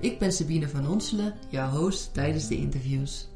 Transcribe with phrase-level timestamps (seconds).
[0.00, 3.28] Ik ben Sabine van Onselen, jouw host tijdens de interviews.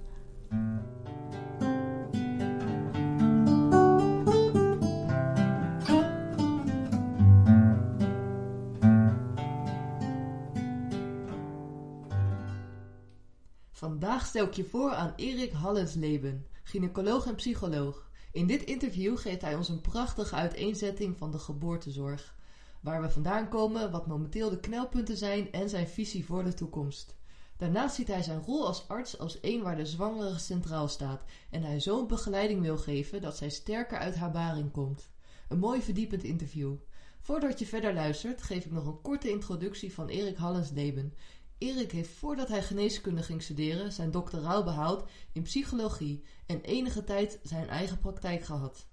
[13.71, 18.11] Vandaag stel ik je voor aan Erik Hallensleben, gynaecoloog en psycholoog.
[18.33, 22.39] In dit interview geeft hij ons een prachtige uiteenzetting van de geboortezorg
[22.81, 27.19] waar we vandaan komen, wat momenteel de knelpunten zijn en zijn visie voor de toekomst.
[27.57, 31.63] Daarnaast ziet hij zijn rol als arts als een waar de zwangere centraal staat en
[31.63, 35.11] hij zo'n begeleiding wil geven dat zij sterker uit haar baring komt.
[35.49, 36.75] Een mooi verdiepend interview.
[37.21, 41.15] Voordat je verder luistert, geef ik nog een korte introductie van Erik Hallensleben.
[41.59, 47.41] Erik heeft voordat hij geneeskunde ging studeren zijn doctoraal behaald in psychologie en enige tijd
[47.43, 48.90] zijn eigen praktijk gehad.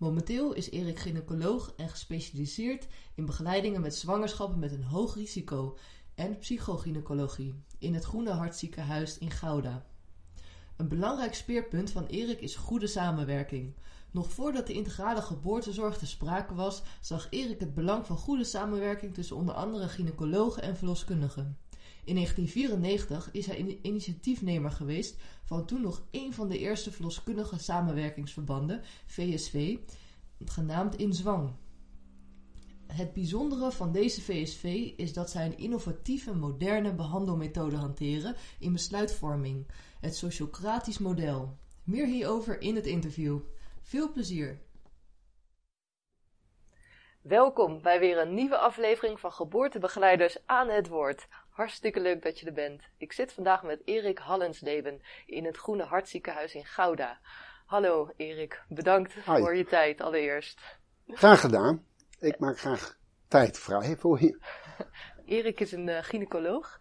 [0.00, 5.76] Momenteel is Erik gynaecoloog en gespecialiseerd in begeleidingen met zwangerschappen met een hoog risico
[6.14, 9.86] en psychogynecologie in het Groene Hartziekenhuis in Gouda.
[10.76, 13.74] Een belangrijk speerpunt van Erik is goede samenwerking.
[14.10, 19.14] Nog voordat de integrale geboortezorg te sprake was, zag Erik het belang van goede samenwerking
[19.14, 21.58] tussen onder andere gynaecologen en verloskundigen.
[22.10, 28.82] In 1994 is hij initiatiefnemer geweest van toen nog een van de eerste verloskundige samenwerkingsverbanden,
[29.06, 29.78] VSV,
[30.44, 31.52] genaamd In Zwang.
[32.86, 39.66] Het bijzondere van deze VSV is dat zij een innovatieve, moderne behandelmethode hanteren in besluitvorming,
[40.00, 41.58] het sociocratisch model.
[41.84, 43.38] Meer hierover in het interview.
[43.80, 44.60] Veel plezier!
[47.22, 51.28] Welkom bij weer een nieuwe aflevering van Geboortebegeleiders aan het Woord.
[51.60, 52.82] Hartstikke leuk dat je er bent.
[52.96, 57.18] Ik zit vandaag met Erik Hallensleben in het Groene Hartziekenhuis in Gouda.
[57.66, 60.60] Hallo Erik, bedankt voor je tijd allereerst.
[61.06, 61.84] Graag gedaan.
[62.18, 64.38] Ik maak graag tijd vrij voor je.
[65.36, 66.80] Erik is een uh, gynaecoloog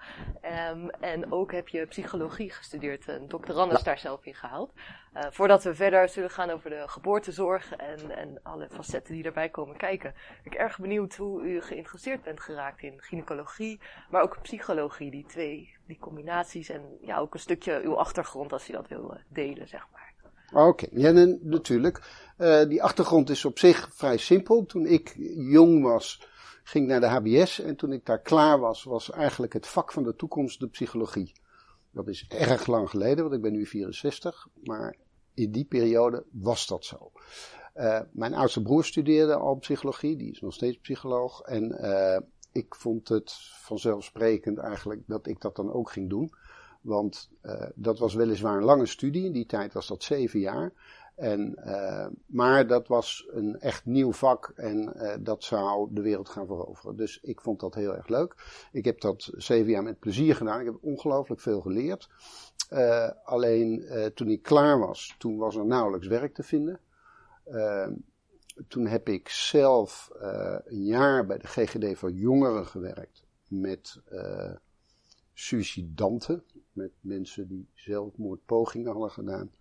[0.72, 3.08] um, en ook heb je psychologie gestudeerd.
[3.08, 4.74] Een doctorandus daar zelf in gehaald.
[5.16, 9.50] Uh, voordat we verder zullen gaan over de geboortezorg en, en alle facetten die daarbij
[9.50, 10.14] komen kijken.
[10.44, 15.12] Ben ik erg benieuwd hoe u geïnteresseerd bent geraakt in gynaecologie, maar ook psychologie.
[15.12, 19.12] Die twee, die combinaties en ja, ook een stukje uw achtergrond als u dat wil
[19.14, 20.14] uh, delen, zeg maar.
[20.52, 20.90] Oké, okay.
[20.92, 22.02] ja, natuurlijk.
[22.68, 24.66] die achtergrond is op zich vrij simpel.
[24.66, 26.28] Toen ik jong was,
[26.64, 30.04] ging naar de HBS en toen ik daar klaar was, was eigenlijk het vak van
[30.04, 31.32] de toekomst de psychologie.
[31.92, 34.96] Dat is erg lang geleden, want ik ben nu 64, maar
[35.34, 37.12] in die periode was dat zo.
[37.76, 41.42] Uh, mijn oudste broer studeerde al psychologie, die is nog steeds psycholoog.
[41.42, 42.20] En uh,
[42.52, 46.32] ik vond het vanzelfsprekend eigenlijk dat ik dat dan ook ging doen.
[46.82, 50.74] Want uh, dat was weliswaar een lange studie, in die tijd was dat zeven jaar.
[51.20, 56.30] En, uh, maar dat was een echt nieuw vak en uh, dat zou de wereld
[56.30, 56.96] gaan veroveren.
[56.96, 58.36] Dus ik vond dat heel erg leuk.
[58.72, 60.60] Ik heb dat zeven jaar met plezier gedaan.
[60.60, 62.10] Ik heb ongelooflijk veel geleerd.
[62.74, 66.80] Uh, alleen toen ik klaar was, toen was er nauwelijks werk te vinden.
[68.68, 70.10] toen heb ik zelf
[70.66, 74.02] een jaar bij de GGD voor jongeren gewerkt met
[75.34, 76.44] suicidanten.
[76.72, 79.52] Met mensen die zelfmoordpogingen hadden gedaan.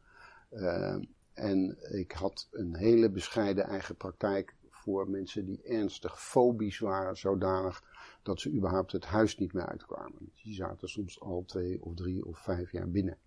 [1.38, 7.82] En ik had een hele bescheiden eigen praktijk voor mensen die ernstig fobisch waren, zodanig
[8.22, 10.32] dat ze überhaupt het huis niet meer uitkwamen.
[10.42, 13.18] Die zaten soms al twee of drie of vijf jaar binnen.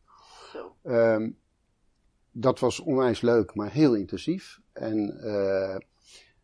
[0.84, 1.38] Um,
[2.32, 4.62] dat was onwijs leuk, maar heel intensief.
[4.72, 5.78] En uh,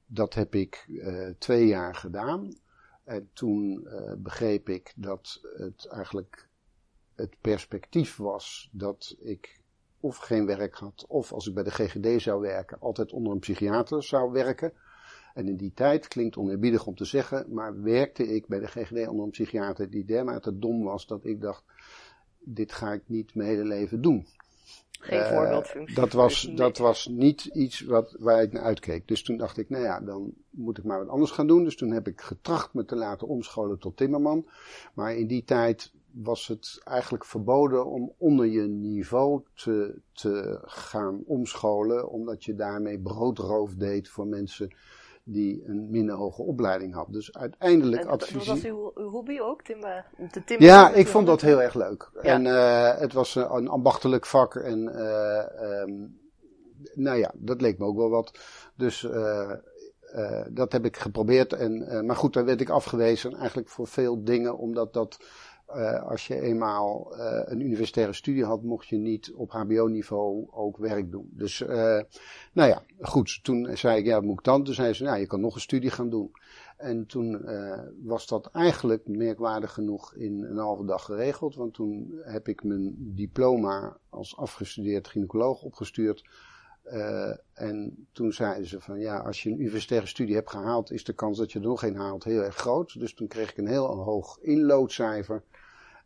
[0.05, 2.53] dat heb ik uh, twee jaar gedaan.
[3.03, 6.49] En toen uh, begreep ik dat het eigenlijk
[7.15, 9.56] het perspectief was dat ik
[9.99, 13.39] of geen werk had, of als ik bij de GGD zou werken, altijd onder een
[13.39, 14.73] psychiater zou werken.
[15.33, 19.07] En in die tijd, klinkt oneerbiedig om te zeggen, maar werkte ik bij de GGD
[19.07, 21.63] onder een psychiater die dermate dom was dat ik dacht,
[22.39, 24.27] dit ga ik niet mijn hele leven doen.
[24.99, 25.95] Geen uh, voorbeeldfunctie.
[25.95, 29.07] Dat was, dat was niet iets wat, waar ik naar uitkeek.
[29.07, 31.63] Dus toen dacht ik, nou ja, dan moet ik maar wat anders gaan doen.
[31.63, 34.47] Dus toen heb ik getracht me te laten omscholen tot timmerman.
[34.93, 41.23] Maar in die tijd was het eigenlijk verboden om onder je niveau te, te gaan
[41.25, 44.75] omscholen, omdat je daarmee broodroof deed voor mensen
[45.23, 47.07] die een minder hoge opleiding had.
[47.09, 48.53] Dus uiteindelijk adviseer...
[48.53, 50.05] was uw, uw hobby ook, timmer?
[50.31, 52.09] Te timmeren Ja, ik vond dat heel erg leuk.
[52.13, 52.21] Ja.
[52.21, 56.05] En eh, het was een, een ambachtelijk vak en eh, ehm,
[56.93, 58.39] nou ja, dat leek me ook wel wat.
[58.75, 59.51] Dus eh,
[60.11, 61.53] eh, dat heb ik geprobeerd.
[61.53, 65.19] En, eh, maar goed, daar werd ik afgewezen eigenlijk voor veel dingen, omdat dat
[65.67, 70.77] eh, als je eenmaal eh, een universitaire studie had, mocht je niet op HBO-niveau ook
[70.77, 71.29] werk doen.
[71.31, 72.01] Dus, eh,
[72.53, 73.39] nou ja, goed.
[73.43, 74.63] Toen zei ik, ja, wat moet ik dan?
[74.63, 76.31] Toen zei ze, nou, je kan nog een studie gaan doen.
[76.77, 77.45] En toen
[78.03, 81.55] was dat eigenlijk merkwaardig genoeg in een halve dag geregeld.
[81.55, 86.29] Want toen heb ik mijn diploma als afgestudeerd gynaecoloog opgestuurd.
[87.53, 91.13] En toen zeiden ze van ja, als je een universitaire studie hebt gehaald, is de
[91.13, 92.99] kans dat je er nog een haalt heel erg groot.
[92.99, 95.43] Dus toen kreeg ik een heel hoog inloodcijfer.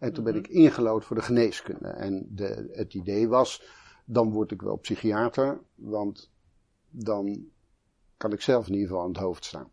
[0.02, 1.88] En toen ben ik ingelood voor de geneeskunde.
[1.88, 3.64] En de, het idee was,
[4.06, 6.32] dan word ik wel psychiater, want
[6.90, 7.46] dan
[8.18, 9.72] kan ik zelf in ieder geval aan het hoofd staan.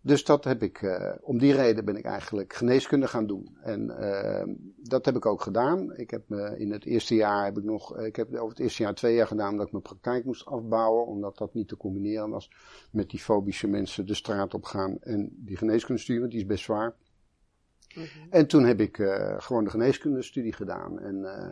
[0.00, 3.56] Dus dat heb ik, eh, om die reden ben ik eigenlijk geneeskunde gaan doen.
[3.62, 5.96] En eh, dat heb ik ook gedaan.
[5.96, 8.82] Ik heb me in het eerste jaar heb ik nog, ik heb over het eerste
[8.82, 12.30] jaar twee jaar gedaan omdat ik mijn praktijk moest afbouwen, omdat dat niet te combineren
[12.30, 12.50] was
[12.90, 16.64] met die fobische mensen de straat op gaan en die geneeskundestudie, want die is best
[16.64, 16.94] zwaar.
[17.94, 18.06] Mhm.
[18.30, 21.00] En toen heb ik eh, gewoon de geneeskundestudie gedaan.
[21.00, 21.48] En eh,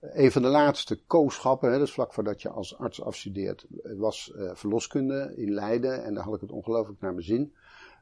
[0.00, 3.66] een van de laatste kooschappen, hè, dus vlak voordat je als arts afstudeert,
[3.96, 6.04] was eh, verloskunde in Leiden.
[6.04, 7.54] En daar had ik het ongelooflijk naar mijn zin.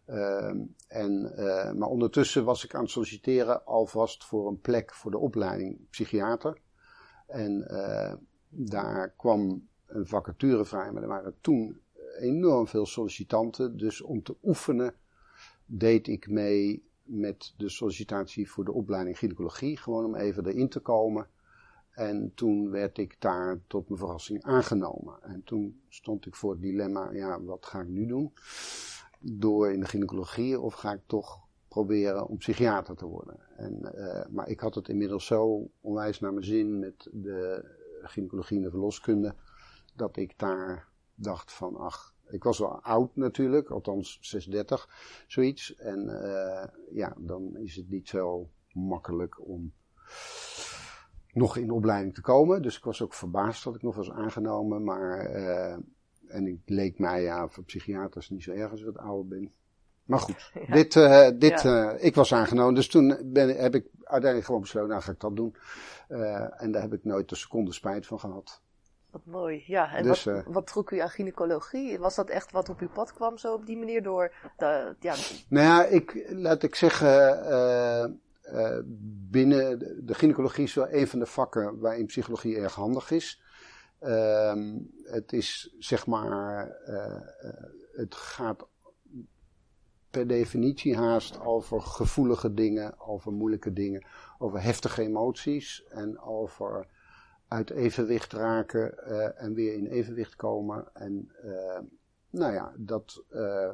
[0.06, 0.58] Ehm,
[0.88, 1.32] en,
[1.78, 6.58] maar ondertussen was ik aan het solliciteren alvast voor een plek voor de opleiding psychiater.
[7.26, 7.66] En
[8.48, 11.80] daar kwam een vacature vrij, maar er waren toen
[12.18, 13.76] enorm veel sollicitanten.
[13.76, 14.94] Dus om te oefenen
[15.66, 19.76] deed ik mee met de sollicitatie voor de opleiding gynaecologie.
[19.76, 21.28] Gewoon om even erin te komen.
[21.90, 25.22] En toen werd ik daar tot mijn verrassing aangenomen.
[25.22, 28.32] En toen stond ik voor het dilemma, ja, wat ga ik nu doen?
[29.20, 33.38] Door in de gynaecologie of ga ik toch proberen om psychiater te worden?
[33.56, 37.64] En, eh, maar ik had het inmiddels zo onwijs naar mijn zin met de
[38.02, 39.34] gynaecologie en de verloskunde,
[39.94, 44.88] dat ik daar dacht van, ach, ik was wel oud natuurlijk, althans 36,
[45.26, 45.74] zoiets.
[45.74, 49.72] En eh, ja, dan is het niet zo makkelijk om
[51.32, 52.62] nog in opleiding te komen.
[52.62, 54.84] Dus ik was ook verbaasd dat ik nog was aangenomen.
[54.84, 55.76] Maar, eh,
[56.26, 59.52] en ik leek mij, ja, voor psychiaters niet zo erg als ik wat ouder ben.
[60.04, 60.74] Maar goed, Ja.
[60.74, 61.90] dit, eh, dit, Ja.
[61.92, 62.74] ik was aangenomen.
[62.74, 65.56] Dus toen ben, heb ik uiteindelijk gewoon besloten, nou ga ik dat doen.
[66.56, 68.62] En daar heb ik nooit een seconde spijt van gehad.
[69.16, 69.64] Wat mooi.
[69.66, 71.98] Ja, en Dus, wat, eh, wat trok u aan gynaecologie?
[71.98, 74.32] Was dat echt wat op uw pad kwam zo op die manier door?
[74.56, 75.14] De, ja,
[75.48, 78.82] Nou ja, ik, laat ik zeggen, eh, eh,
[79.30, 83.42] binnen de, de gynaecologie is wel een van de vakken waarin psychologie erg handig is.
[83.98, 86.76] Ehm, het is zeg maar,
[87.92, 88.66] het gaat
[90.10, 94.06] per definitie haast over gevoelige dingen, over moeilijke dingen,
[94.38, 96.86] over heftige emoties en over
[97.48, 100.88] uit evenwicht raken eh, en weer in evenwicht komen.
[100.92, 101.80] En eh,
[102.30, 103.70] nou ja, dat eh,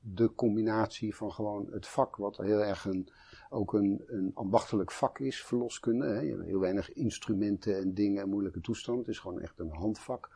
[0.00, 3.08] de combinatie van gewoon het vak, wat heel erg een,
[3.50, 6.06] ook een, een ambachtelijk vak is, verloskunde.
[6.06, 6.20] Hè.
[6.20, 8.98] Je hebt heel weinig instrumenten en dingen en moeilijke toestand.
[8.98, 10.30] Het is gewoon echt een handvak.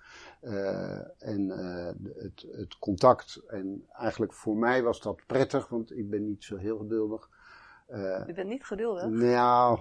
[1.19, 1.49] En
[2.17, 3.43] het, het contact.
[3.47, 7.29] En eigenlijk voor mij was dat prettig, want ik ben niet zo heel geduldig.
[8.27, 9.07] U bent niet geduldig.
[9.09, 9.79] nou,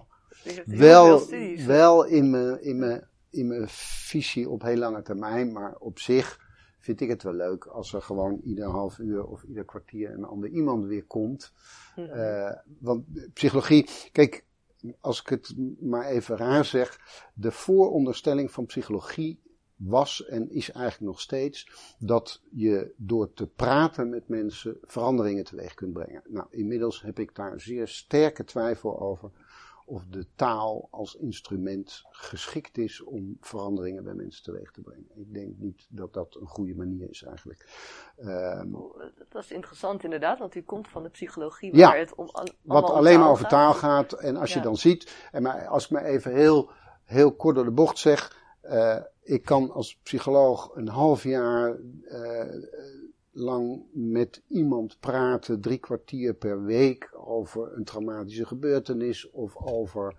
[0.66, 1.28] wel,
[1.66, 6.44] wel in mijn, in, mijn, in mijn visie op heel lange termijn, maar op zich
[6.80, 10.26] vind ik het wel leuk als er gewoon ieder half uur of ieder kwartier een
[10.26, 11.54] ander iemand weer komt.
[11.96, 12.10] Mhm.
[12.10, 14.46] Eh, want psychologie, kijk,
[15.00, 17.00] als ik het maar even raar zeg,
[17.34, 19.40] de vooronderstelling van psychologie
[19.76, 25.74] was en is eigenlijk nog steeds dat je door te praten met mensen veranderingen teweeg
[25.74, 26.22] kunt brengen.
[26.28, 29.32] Nou, inmiddels heb ik daar zeer sterke twijfel over
[29.86, 35.08] of de taal als instrument geschikt is om veranderingen bij mensen teweeg te brengen.
[35.16, 37.66] Ik denk niet dat dat een goede manier is eigenlijk.
[38.18, 38.72] Ehm,
[39.30, 42.90] Dat is interessant inderdaad, want u komt van de psychologie Ja, het om, al- Wat
[42.90, 44.14] alleen maar over taal gaat.
[44.14, 46.70] En als je dan ziet, en maar als ik maar even heel,
[47.04, 48.44] heel kort door de bocht zeg.
[48.62, 52.46] eh, ik kan als psycholoog een half jaar eh,
[53.36, 60.16] lang met iemand praten, drie kwartier per week, over een traumatische gebeurtenis of over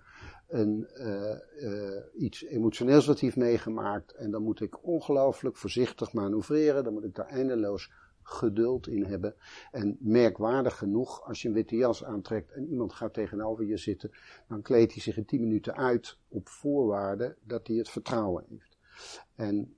[0.47, 4.11] een, eh, iets emotioneels wat hij heeft meegemaakt.
[4.11, 6.83] En dan moet ik ongelooflijk voorzichtig manoeuvreren.
[6.83, 9.35] Dan moet ik daar eindeloos geduld in hebben.
[9.71, 14.11] En merkwaardig genoeg, als je een witte jas aantrekt en iemand gaat tegenover je zitten,
[14.47, 18.77] dan kleedt hij zich in 10 minuten uit op voorwaarde dat hij het vertrouwen heeft.
[19.35, 19.75] En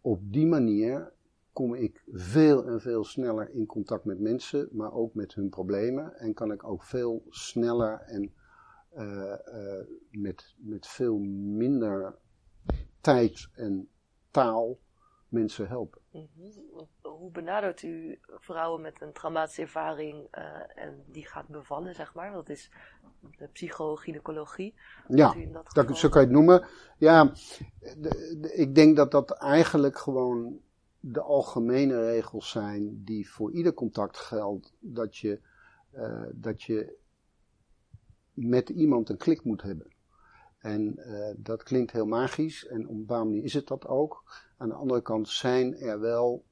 [0.00, 1.12] op die manier
[1.56, 6.18] kom ik veel en veel sneller in contact met mensen, maar ook met hun problemen.
[6.18, 8.34] En kan ik ook veel sneller en
[8.96, 12.18] uh, uh, met, met veel minder
[13.00, 13.88] tijd en
[14.30, 14.78] taal
[15.28, 16.00] mensen helpen.
[16.12, 16.88] Mm -hmm.
[17.02, 22.32] Hoe benadert u vrouwen met een traumatische ervaring uh, en die gaat bevallen, zeg maar?
[22.32, 22.70] Dat is
[23.36, 24.74] de psychogynecologie.
[25.08, 26.66] Ja, dat, dat zo kan je het noemen.
[26.98, 27.24] Ja,
[27.80, 30.64] de, de, ik denk dat dat eigenlijk gewoon
[31.00, 34.74] de algemene regels zijn die voor ieder contact geldt.
[34.78, 35.40] Dat je,
[35.94, 36.96] uh, dat je
[38.32, 39.94] met iemand een klik moet hebben.
[40.58, 44.24] En uh, dat klinkt heel magisch en op een bepaalde manier is het dat ook.
[44.56, 46.44] Aan de andere kant zijn er wel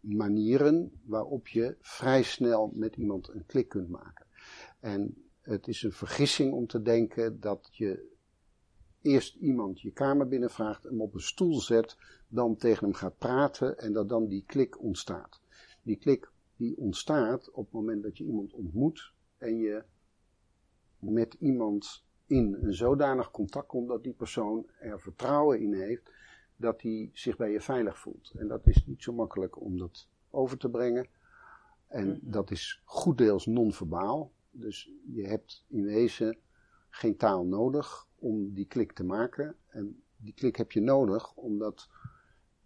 [0.00, 4.26] manieren waarop je vrij snel met iemand een klik kunt maken.
[4.80, 8.15] En het is een vergissing om te denken dat je
[9.06, 11.96] eerst iemand je kamer binnenvraagt, hem op een stoel zet,
[12.28, 15.40] dan tegen hem gaat praten en dat dan die klik ontstaat.
[15.82, 19.84] Die klik die ontstaat op het moment dat je iemand ontmoet en je
[20.98, 26.10] met iemand in een zodanig contact komt dat die persoon er vertrouwen in heeft
[26.56, 28.32] dat hij zich bij je veilig voelt.
[28.36, 31.06] En dat is niet zo makkelijk om dat over te brengen.
[31.86, 32.18] En mhm.
[32.22, 34.32] dat is goed deels non-verbaal.
[34.50, 36.38] Dus je hebt in wezen
[36.88, 39.56] geen taal nodig om die klik te maken.
[39.66, 41.88] En die klik heb je nodig omdat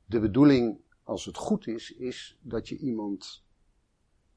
[0.05, 3.45] de bedoeling, als het goed is, is dat je iemand,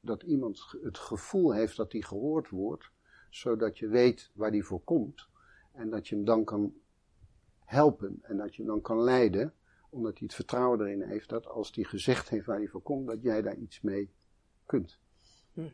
[0.00, 2.90] dat iemand het gevoel heeft dat hij gehoord wordt,
[3.30, 5.28] zodat je weet waar die voor komt.
[5.72, 6.74] En dat je hem dan kan
[7.64, 9.54] helpen en dat je hem dan kan leiden,
[9.90, 13.06] omdat hij het vertrouwen erin heeft dat als hij gezegd heeft waar hij voor komt,
[13.06, 14.10] dat jij daar iets mee
[14.66, 14.98] kunt.
[15.54, 15.64] Dat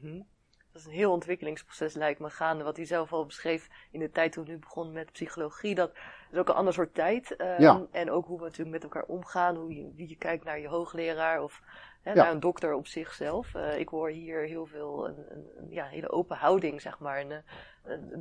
[0.81, 2.65] is een heel ontwikkelingsproces, lijkt me, gaande.
[2.65, 5.75] Wat hij zelf al beschreef in de tijd toen hij begon met psychologie.
[5.75, 5.93] Dat
[6.31, 7.41] is ook een ander soort tijd.
[7.41, 7.87] Um, ja.
[7.91, 9.57] En ook hoe we natuurlijk met elkaar omgaan.
[9.57, 11.63] Hoe je, wie je kijkt naar je hoogleraar of
[12.03, 12.17] hè, ja.
[12.17, 13.55] naar een dokter op zichzelf.
[13.55, 17.19] Uh, ik hoor hier heel veel, een, een, een, ja, hele open houding, zeg maar.
[17.19, 17.37] En, uh,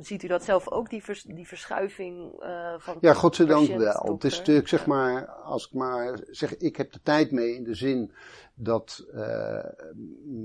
[0.00, 4.12] ziet u dat zelf ook, die, vers, die verschuiving uh, van Ja, godzijdank wel.
[4.12, 7.64] Het is natuurlijk, zeg maar, als ik maar zeg, ik heb de tijd mee in
[7.64, 8.12] de zin
[8.54, 9.64] dat uh,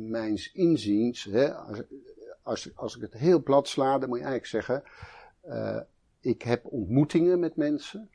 [0.10, 1.84] mijns inziens, hè, als,
[2.44, 4.84] als, als ik het heel plat sla, dan moet je eigenlijk zeggen,
[5.48, 5.80] uh,
[6.20, 8.10] ik heb ontmoetingen met mensen.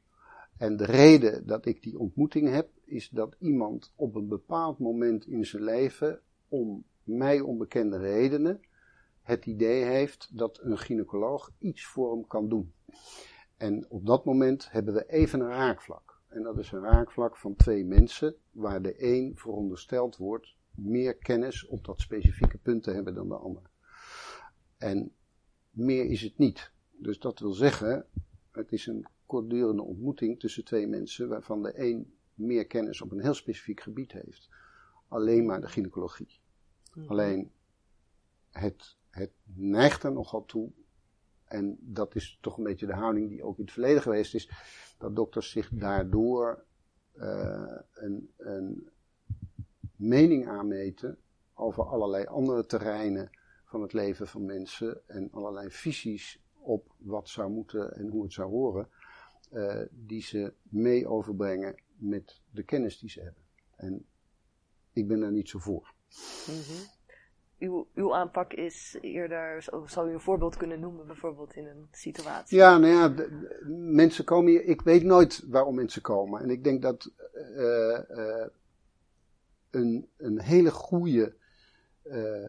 [0.57, 5.27] En de reden dat ik die ontmoeting heb, is dat iemand op een bepaald moment
[5.27, 8.61] in zijn leven, om mij onbekende redenen,
[9.31, 12.75] het idee heeft dat een gynaecoloog iets voor hem kan doen.
[13.57, 16.21] En op dat moment hebben we even een raakvlak.
[16.29, 21.67] En dat is een raakvlak van twee mensen, waar de een verondersteld wordt meer kennis
[21.67, 23.63] op dat specifieke punt te hebben dan de ander.
[24.79, 25.13] En
[25.71, 26.73] meer is het niet.
[26.91, 28.07] Dus dat wil zeggen,
[28.51, 33.21] het is een kortdurende ontmoeting tussen twee mensen, waarvan de een meer kennis op een
[33.21, 34.49] heel specifiek gebied heeft.
[35.09, 36.41] Alleen maar de gynaecologie.
[36.95, 37.09] Mhm.
[37.09, 37.51] Alleen
[38.51, 40.73] het, het neigt er nogal toe,
[41.45, 44.51] en dat is toch een beetje de houding die ook in het verleden geweest is
[44.99, 46.65] dat dokters zich daardoor
[47.15, 48.91] uh, een, een
[49.97, 51.19] mening aanmeten
[51.55, 53.31] over allerlei andere terreinen
[53.65, 58.33] van het leven van mensen en allerlei visies op wat zou moeten en hoe het
[58.33, 58.89] zou horen,
[59.53, 63.43] uh, die ze mee overbrengen met de kennis die ze hebben.
[63.77, 64.07] En
[64.93, 65.95] ik ben daar niet zo voor.
[66.47, 67.00] Mm -hmm
[67.61, 72.59] uw, uw aanpak is eerder, zou u een voorbeeld kunnen noemen, bijvoorbeeld in een situatie?
[72.59, 73.29] Ja, nou ja,
[73.93, 76.41] mensen komen hier, ik weet nooit waarom mensen komen.
[76.43, 78.47] En ik denk dat uh, uh,
[79.71, 81.35] een, een hele goede
[82.05, 82.45] uh,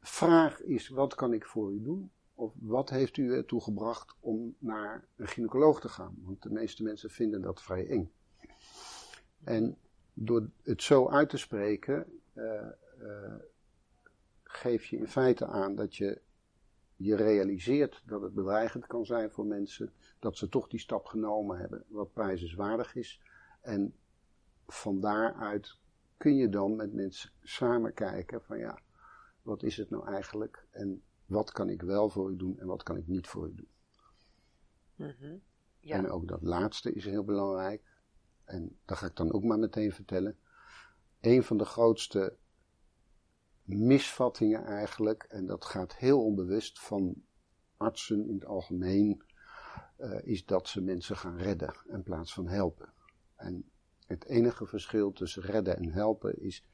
[0.00, 2.10] vraag is: wat kan ik voor u doen?
[2.34, 6.14] Of wat heeft u ertoe gebracht om naar een gynaecoloog te gaan?
[6.24, 8.12] Want de meeste mensen vinden dat vrij eng.
[9.44, 9.76] En
[10.12, 12.20] door het zo uit te spreken
[14.58, 16.20] geef je in feite aan dat je
[16.96, 21.58] je realiseert dat het bedreigend kan zijn voor mensen, dat ze toch die stap genomen
[21.58, 23.20] hebben, wat prijzenswaardig is.
[23.60, 23.94] En
[24.66, 25.76] van daaruit
[26.16, 28.78] kun je dan met mensen samen kijken van ja,
[29.42, 32.82] wat is het nou eigenlijk en wat kan ik wel voor u doen en wat
[32.82, 33.70] kan ik niet voor u doen.
[34.94, 35.42] Mm
[35.80, 35.96] ja.
[35.96, 37.82] En ook dat laatste is heel belangrijk.
[38.44, 40.38] En dat ga ik dan ook maar meteen vertellen.
[41.20, 42.36] Een van de grootste
[43.68, 47.22] misvattingen eigenlijk, en dat gaat heel onbewust van
[47.76, 49.22] artsen in het algemeen,
[49.98, 52.92] uh, is dat ze mensen gaan redden in plaats van helpen.
[53.36, 53.70] En
[54.06, 56.64] het enige verschil tussen redden en helpen is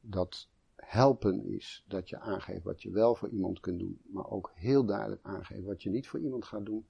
[0.00, 4.52] dat helpen is dat je aangeeft wat je wel voor iemand kunt doen, maar ook
[4.54, 6.86] heel duidelijk aangeeft wat je niet voor iemand gaat doen.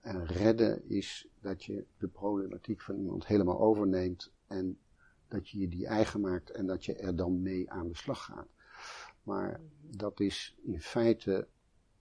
[0.00, 4.78] En redden is dat je de problematiek van iemand helemaal overneemt en
[5.28, 8.24] dat je je die eigen maakt en dat je er dan mee aan de slag
[8.24, 8.48] gaat.
[9.26, 11.48] Maar dat is in feite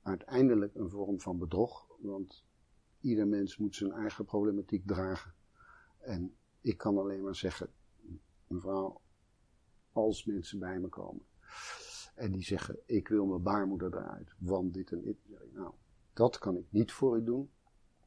[0.01, 2.43] uiteindelijk een vorm van bedrog, want
[2.99, 5.33] ieder mens moet zijn eigen problematiek dragen.
[5.97, 7.69] En ik kan alleen maar zeggen,
[8.47, 9.01] mevrouw,
[9.91, 11.25] als mensen bij me komen
[12.15, 15.17] en die zeggen, ik wil mijn baarmoeder eruit, want dit en dit.
[15.53, 15.73] Nou,
[16.13, 17.49] dat kan ik niet voor u doen,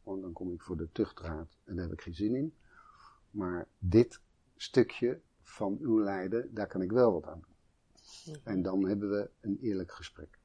[0.03, 2.55] want dan kom ik voor de tuchtraad en daar heb ik geen zin in.
[3.31, 4.21] Maar dit
[4.57, 7.45] stukje van uw lijden, daar kan ik wel wat aan.
[8.45, 10.39] En dan hebben we een eerlijk gesprek.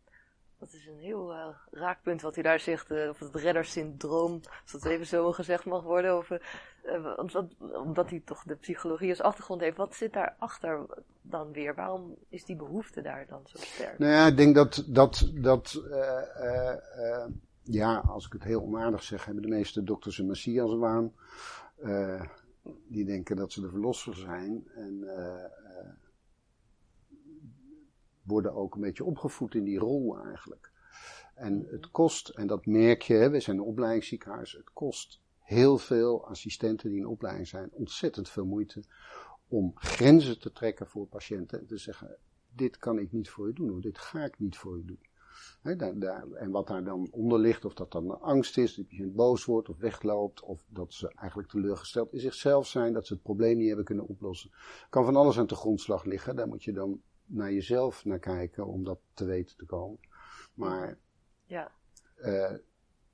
[0.64, 4.72] Dat is een heel uh, raakpunt wat u daar zegt, uh, of het reddersyndroom, als
[4.72, 6.18] dat even zo gezegd mag worden.
[6.18, 6.40] Of, uh,
[7.18, 9.78] omdat, omdat hij toch de psychologie als achtergrond heeft.
[9.78, 10.86] Wat zit daarachter
[11.22, 11.76] dan weer?
[11.76, 14.00] Waarom is die behoefte daar dan zo sterk?
[14.00, 15.84] Nou ja, ik denk dat, dat, dat
[17.64, 21.14] ja, als ik het heel onaardig zeg, hebben de meeste dokters een messiaswaan.
[22.88, 24.68] die denken dat ze de verlosser zijn.
[24.76, 25.04] En
[28.24, 30.72] worden ook een beetje opgevoed in die rol eigenlijk.
[31.36, 36.28] En het kost, en dat merk je, we zijn een opleidingsziekenhuis, het kost heel veel
[36.28, 38.84] assistenten die in opleiding zijn ontzettend veel moeite
[39.48, 42.18] om grenzen te trekken voor patiënten en te zeggen,
[42.56, 45.00] dit kan ik niet voor je doen, of dit ga ik niet voor je doen.
[46.00, 49.46] daar, en wat daar dan onder ligt, of dat dan angst is, dat patiënt boos
[49.46, 53.58] wordt of wegloopt, of dat ze eigenlijk teleurgesteld in zichzelf zijn, dat ze het probleem
[53.58, 54.52] niet hebben kunnen oplossen.
[54.90, 58.66] Kan van alles aan de grondslag liggen, daar moet je dan naar jezelf naar kijken
[58.66, 60.00] om dat te weten te komen.
[60.54, 60.98] Maar
[61.46, 61.72] ja.
[62.18, 62.54] Uh,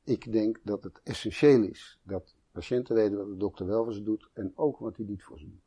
[0.03, 4.03] ik denk dat het essentieel is dat patiënten weten wat de dokter wel voor ze
[4.03, 5.61] doet en ook wat hij niet voor ze doet.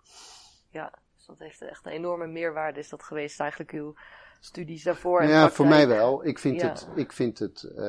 [0.70, 3.94] Ja, dus dat heeft echt een enorme meerwaarde is dat geweest eigenlijk uw
[4.40, 5.20] studies daarvoor.
[5.20, 6.26] En ja, voor mij wel.
[6.26, 7.82] Ik vind het, ik vind het, uh,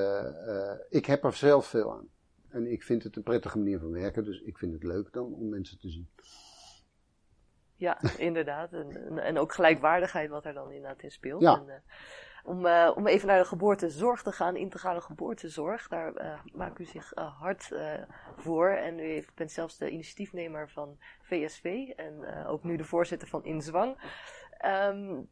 [0.48, 2.08] uh, ik heb er zelf veel aan.
[2.50, 5.34] En ik vind het een prettige manier van werken, dus ik vind het leuk dan
[5.34, 6.10] om mensen te zien.
[7.76, 8.74] Ja, inderdaad.
[8.74, 11.42] En, en, ook gelijkwaardigheid wat er dan inderdaad in speelt.
[11.42, 11.56] Ja.
[11.56, 11.74] En, uh,
[12.44, 16.86] om, uh, om even naar de geboortezorg te gaan, integrale geboortezorg, daar uh, maakt u
[16.86, 17.72] zich hard
[18.36, 18.70] voor.
[18.70, 23.46] En u heeft, bent zelfs de initiatiefnemer van VSV en ook nu de voorzitter van
[23.46, 23.98] Inzwang.
[24.66, 25.30] Um,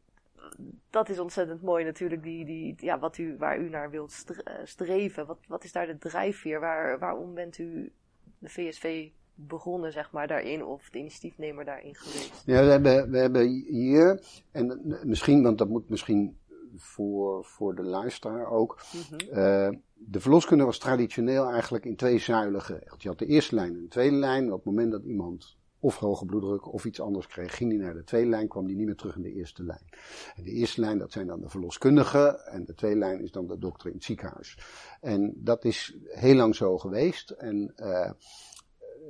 [0.90, 4.24] dat is ontzettend mooi natuurlijk, die, die, ja, wat u, waar u naar wilt
[4.64, 5.26] streven.
[5.26, 6.60] Wat, wat is daar de drijfveer?
[6.60, 7.92] Waar, waarom bent u
[8.38, 9.10] de VSV
[9.46, 12.42] begonnen, zeg maar, daarin, of de initiatiefnemer daarin geweest?
[12.46, 16.36] Ja, we hebben, we hebben hier, en misschien, want dat moet misschien
[16.76, 18.80] voor, voor de luisteraar ook.
[19.10, 23.02] Mm de verloskunde was traditioneel eigenlijk in twee zuilen geregeld.
[23.02, 24.46] Je had de eerste lijn en de tweede lijn.
[24.46, 27.94] Op het moment dat iemand of hoge bloeddruk of iets anders kreeg, ging hij naar
[27.94, 29.88] de tweede lijn, kwam hij niet meer terug in de eerste lijn.
[30.34, 33.46] En de eerste lijn, dat zijn dan de verloskundigen, en de tweede lijn is dan
[33.46, 34.58] de dokter in het ziekenhuis.
[35.00, 37.30] En dat is heel lang zo geweest.
[37.30, 38.10] En uh,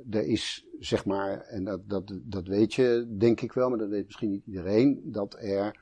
[0.09, 3.89] er is, zeg maar, en dat, dat, dat weet je denk ik wel, maar dat
[3.89, 5.77] weet misschien niet iedereen, dat er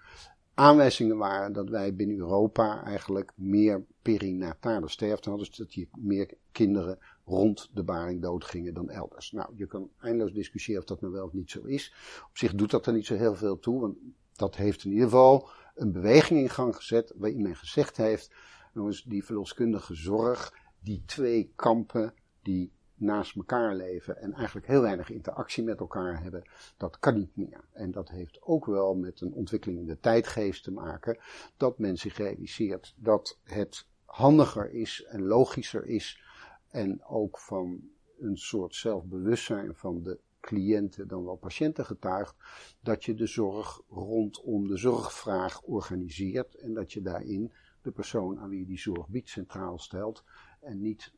[0.54, 5.48] aanwijzingen waren dat wij binnen Europa eigenlijk meer perinatale sterfte hadden.
[5.48, 9.32] Dus dat hier meer kinderen rond de baring doodgingen dan elders.
[9.32, 11.94] Nou, je kan eindeloos discussiëren of dat nou wel of niet zo is.
[12.30, 13.98] Op zich doet dat er niet zo heel veel toe, want
[14.36, 18.32] dat heeft in ieder geval een beweging in gang gezet waarin men gezegd heeft,
[18.74, 22.72] jongens, die verloskundige zorg, die twee kampen, die
[23.02, 26.44] naast elkaar leven en eigenlijk heel weinig interactie met elkaar hebben,
[26.78, 27.64] dat kan niet meer.
[27.72, 31.18] En dat heeft ook wel met een ontwikkeling in de tijdgeest te maken,
[31.58, 36.24] dat men zich realiseert dat het handiger is en logischer is
[36.68, 37.82] en ook van
[38.20, 42.36] een soort zelfbewustzijn van de cliënten dan wel patiënten getuigt,
[42.80, 48.50] dat je de zorg rondom de zorgvraag organiseert en dat je daarin de persoon aan
[48.50, 50.24] wie je die zorg biedt centraal stelt
[50.60, 51.14] en niet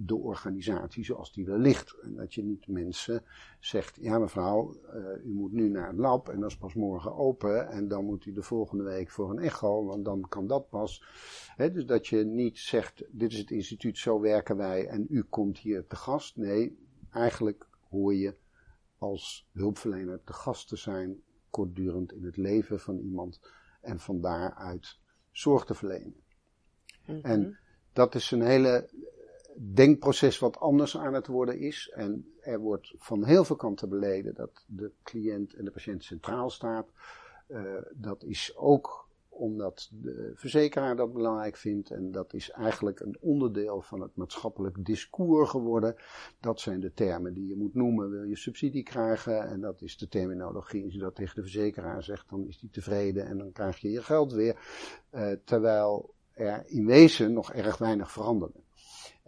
[0.00, 1.96] de organisatie zoals die er ligt.
[2.02, 3.22] En dat je niet mensen
[3.60, 7.14] zegt, ja mevrouw, uh, u moet nu naar het lab en dat is pas morgen
[7.14, 10.68] open en dan moet u de volgende week voor een echo, want dan kan dat
[10.68, 11.04] pas.
[11.56, 15.22] He, dus dat je niet zegt, dit is het instituut, zo werken wij en u
[15.22, 16.36] komt hier te gast.
[16.36, 16.78] Nee,
[17.10, 18.36] eigenlijk hoor je
[18.98, 23.40] als hulpverlener te gast te zijn, kortdurend in het leven van iemand
[23.80, 24.98] en van daaruit
[25.30, 26.22] zorg te verlenen.
[27.06, 27.20] Mm -hmm.
[27.22, 27.58] En
[27.92, 28.90] dat is een hele
[29.58, 31.90] denkproces wat anders aan het worden is.
[31.94, 36.50] En er wordt van heel veel kanten beleden dat de cliënt en de patiënt centraal
[36.50, 36.88] staat.
[37.48, 41.90] Uh, dat is ook omdat de verzekeraar dat belangrijk vindt.
[41.90, 45.96] En dat is eigenlijk een onderdeel van het maatschappelijk discours geworden.
[46.40, 48.10] Dat zijn de termen die je moet noemen.
[48.10, 49.48] Wil je subsidie krijgen?
[49.48, 50.84] En dat is de terminologie.
[50.84, 53.90] Als je dat tegen de verzekeraar zegt, dan is die tevreden en dan krijg je
[53.90, 54.56] je geld weer.
[55.14, 58.60] Uh, terwijl er in wezen nog erg weinig veranderde.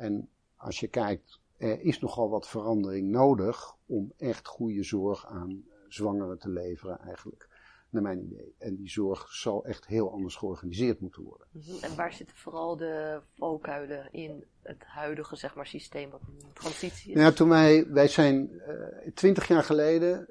[0.00, 5.64] En als je kijkt, er is nogal wat verandering nodig om echt goede zorg aan
[5.88, 7.48] zwangeren te leveren eigenlijk
[7.90, 8.54] naar mijn idee.
[8.58, 11.46] En die zorg zal echt heel anders georganiseerd moeten worden.
[11.50, 11.84] Mhm.
[11.84, 17.08] En waar zitten vooral de valkuilen in het huidige zeg maar, systeem wat een transitie
[17.10, 17.16] is?
[17.16, 20.26] Nou ja, toen wij, wij zijn uh, twintig jaar geleden,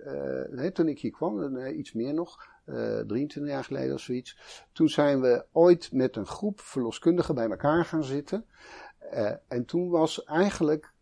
[0.52, 2.48] uh, toen ik hier kwam, uh, iets meer nog,
[3.08, 4.64] 23 jaar geleden of zoiets.
[4.72, 8.46] Toen zijn we ooit met een groep verloskundigen bij elkaar gaan zitten.
[9.48, 10.94] En toen was eigenlijk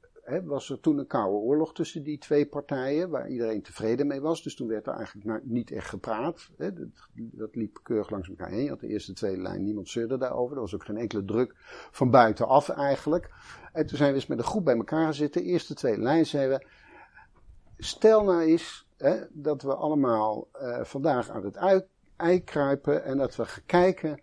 [0.45, 4.43] was er toen een koude oorlog tussen die twee partijen, waar iedereen tevreden mee was.
[4.43, 6.49] Dus toen werd er eigenlijk niet echt gepraat.
[6.57, 6.73] dat,
[7.13, 8.63] dat, liep keurig langs elkaar heen.
[8.63, 10.55] Je had de eerste tweede lijn, niemand zeurde daarover.
[10.55, 11.55] Er was ook geen enkele druk
[11.91, 13.29] van buitenaf eigenlijk.
[13.73, 15.43] En toen zijn we eens met een groep bij elkaar gaan zitten.
[15.43, 16.67] Eerste, tweede lijn zeiden we,
[17.77, 18.87] stel nou eens
[19.29, 24.19] dat we allemaal uh, vandaag uit het ei kruipen en dat we gaan kijken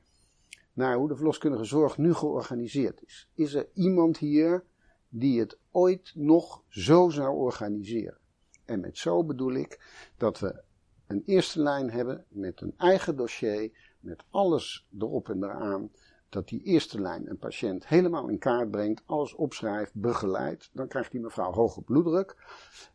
[0.74, 3.28] naar hoe de verloskundige zorg nu georganiseerd is.
[3.34, 4.64] Is er iemand hier
[5.08, 8.18] die het ooit nog zo zou organiseren.
[8.64, 9.80] En met zo bedoel ik
[10.16, 10.62] dat we
[11.06, 15.90] een eerste lijn hebben met een eigen dossier, met alles erop en eraan.
[16.28, 20.70] Dat die eerste lijn een patiënt helemaal in kaart brengt, alles opschrijft, begeleidt.
[20.72, 22.36] Dan krijgt die mevrouw hoge bloeddruk.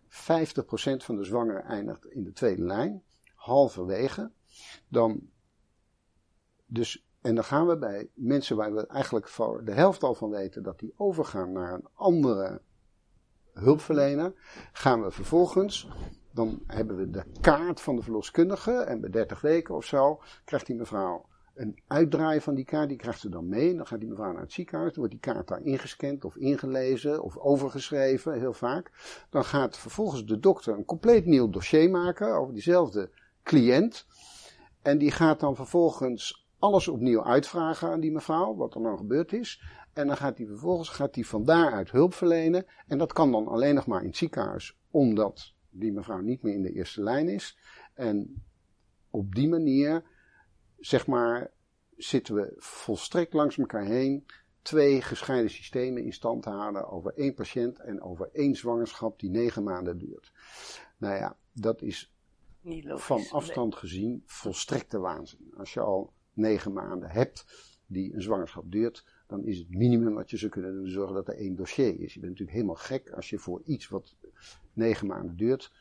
[0.07, 0.09] 50%
[0.97, 3.03] van de zwanger eindigt in de tweede lijn,
[3.35, 4.31] halverwege.
[4.87, 5.29] Dan,
[6.65, 10.29] dus en dan gaan we bij mensen waar we eigenlijk voor de helft al van
[10.29, 12.61] weten dat die overgaan naar een andere
[13.53, 14.33] hulpverlener,
[14.71, 15.89] gaan we vervolgens,
[16.31, 20.65] dan hebben we de kaart van de verloskundige en bij 30 weken of zo krijgt
[20.65, 21.29] die mevrouw
[21.59, 23.75] een uitdraai van die kaart, die krijgt ze dan mee.
[23.75, 27.23] Dan gaat die mevrouw naar het ziekenhuis, dan wordt die kaart daar ingescand of ingelezen
[27.23, 28.91] of overgeschreven, heel vaak.
[29.29, 33.09] Dan gaat vervolgens de dokter een compleet nieuw dossier maken over diezelfde
[33.43, 34.05] cliënt.
[34.81, 39.33] En die gaat dan vervolgens alles opnieuw uitvragen aan die mevrouw, wat er nou gebeurd
[39.33, 39.61] is.
[39.93, 42.65] En dan gaat hij vervolgens gaat hij van daaruit hulp verlenen.
[42.87, 46.53] En dat kan dan alleen nog maar in het ziekenhuis, omdat die mevrouw niet meer
[46.53, 47.57] in de eerste lijn is.
[47.93, 48.43] En
[49.09, 50.03] op die manier,
[50.79, 51.51] zeg maar,
[51.97, 54.25] zitten we volstrekt langs elkaar heen
[54.61, 59.29] twee gescheiden systemen in stand te houden over één patiënt en over één zwangerschap die
[59.29, 60.31] negen maanden duurt.
[60.97, 62.13] Nou ja, dat is
[62.83, 65.53] van afstand gezien volstrekte waanzin.
[65.57, 67.45] Als je al negen maanden hebt
[67.87, 71.27] die een zwangerschap duurt, dan is het minimum wat je zou kunnen doen zorgen dat
[71.27, 72.13] er één dossier is.
[72.13, 74.15] Je bent natuurlijk helemaal gek als je voor iets wat
[74.73, 75.71] negen maanden duurt,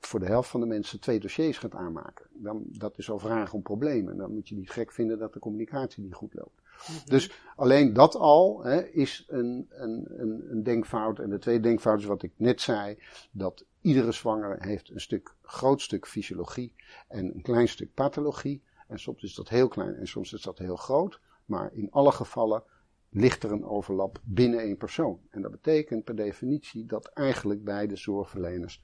[0.00, 2.26] voor de helft van de mensen twee dossiers gaat aanmaken.
[2.32, 4.16] Dan, dat is al vragen om problemen.
[4.16, 6.60] Dan moet je niet gek vinden dat de communicatie niet goed loopt.
[6.88, 7.10] Mhm.
[7.10, 11.18] Dus alleen dat al hè, is een, een, een, een, denkfout.
[11.18, 12.98] En de tweede denkfout is wat ik net zei:
[13.30, 16.72] dat iedere zwanger heeft een stuk, groot stuk fysiologie
[17.08, 18.62] en een klein stuk pathologie.
[18.86, 21.20] En soms is dat heel klein en soms is dat heel groot.
[21.44, 22.62] Maar in alle gevallen
[23.10, 25.20] ligt er een overlap binnen één persoon.
[25.30, 28.82] En dat betekent per definitie dat eigenlijk beide zorgverleners,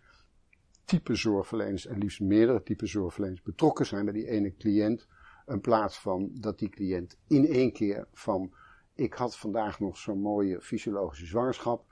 [0.85, 5.07] type zorgverleners en liefst meerdere type zorgverleners betrokken zijn bij die ene cliënt.
[5.47, 8.55] In plaats van dat die cliënt in één keer van
[8.95, 11.85] ik had vandaag nog zo'n mooie fysiologische zwangerschap.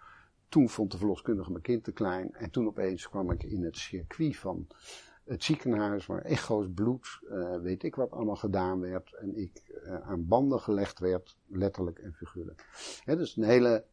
[0.49, 2.35] Toen vond de verloskundige mijn kind te klein.
[2.35, 4.67] En toen opeens kwam ik in het circuit van
[5.31, 9.15] het ziekenhuis waar echo's, bloed, uh, weet ik wat allemaal gedaan werd.
[9.15, 12.67] En ik uh, aan banden gelegd werd, letterlijk en figuurlijk.
[13.05, 13.85] He, dus een hele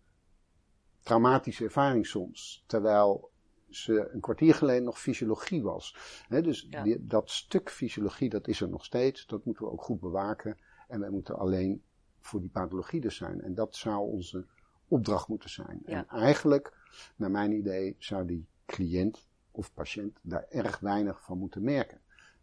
[1.02, 2.64] traumatische ervaring soms.
[2.68, 3.32] Terwijl
[3.70, 5.98] ze een kwartier geleden nog fysiologie was.
[6.28, 9.26] He, dus die, dat stuk fysiologie, dat is er nog steeds.
[9.26, 10.58] Dat moeten we ook goed bewaken.
[10.88, 11.84] En wij moeten alleen
[12.20, 13.42] voor die pathologie er zijn.
[13.42, 14.46] En dat zou onze
[14.88, 15.82] opdracht moeten zijn.
[15.86, 15.98] Ja.
[15.98, 16.74] En eigenlijk,
[17.16, 19.27] naar mijn idee, zou die cliënt
[19.58, 22.02] of patiënt daar erg weinig van moeten merken.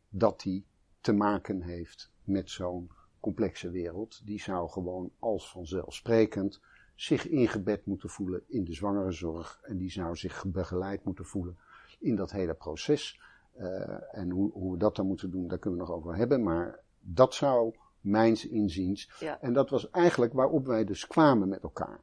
[0.09, 0.67] Dat die
[1.01, 4.27] te maken heeft met zo'n complexe wereld.
[4.27, 6.61] Die zou gewoon als vanzelfsprekend
[6.95, 9.61] zich ingebed moeten voelen in de zwangerenzorg.
[9.63, 11.59] En die zou zich begeleid moeten voelen
[11.99, 13.21] in dat hele proces.
[13.57, 16.43] Uh, en hoe, hoe, we dat dan moeten doen, daar kunnen we nog over hebben.
[16.43, 19.11] Maar dat zou mijns inziens.
[19.21, 19.41] Ja.
[19.41, 22.01] En dat was eigenlijk waarop wij dus kwamen met elkaar.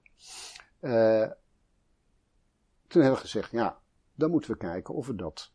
[0.79, 1.31] Uh,
[2.87, 3.80] toen hebben we gezegd, ja,
[4.21, 5.51] dan moeten we kijken of we dat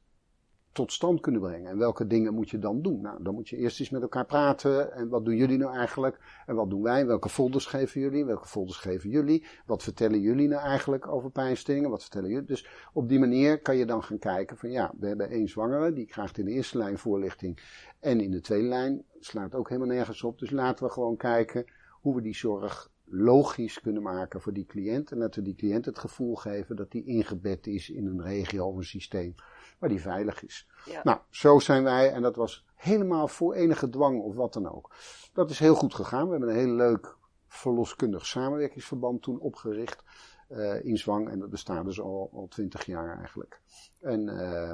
[0.72, 1.70] tot stand kunnen brengen.
[1.70, 3.00] En welke dingen moet je dan doen?
[3.00, 4.92] Nou, dan moet je eerst eens met elkaar praten.
[4.92, 6.42] En wat doen jullie nou eigenlijk?
[6.46, 7.06] En wat doen wij?
[7.06, 8.24] Welke folders geven jullie?
[8.24, 9.46] Welke folders geven jullie?
[9.66, 11.90] Wat vertellen jullie nou eigenlijk over pijnstingen?
[11.90, 12.46] Wat vertellen jullie?
[12.46, 15.92] Dus op die manier kan je dan gaan kijken van ja, we hebben één zwangere.
[15.92, 17.58] Die krijgt in de eerste lijn voorlichting.
[18.00, 20.38] En in de tweede lijn slaat ook helemaal nergens op.
[20.38, 21.64] Dus laten we gewoon kijken
[22.00, 25.12] hoe we die zorg logisch kunnen maken voor die cliënt.
[25.12, 28.66] En dat we die cliënt het gevoel geven dat die ingebed is in een regio
[28.66, 29.34] of een systeem
[29.78, 30.68] waar die veilig is.
[31.02, 34.94] Nou, zo zijn wij en dat was helemaal voor enige dwang of wat dan ook.
[35.32, 36.24] Dat is heel goed gegaan.
[36.24, 37.16] We hebben een heel leuk
[37.48, 40.02] verloskundig samenwerkingsverband toen opgericht
[40.48, 41.28] uh, in Zwang.
[41.28, 43.60] En dat bestaat dus al twintig jaar eigenlijk.
[44.00, 44.72] En uh,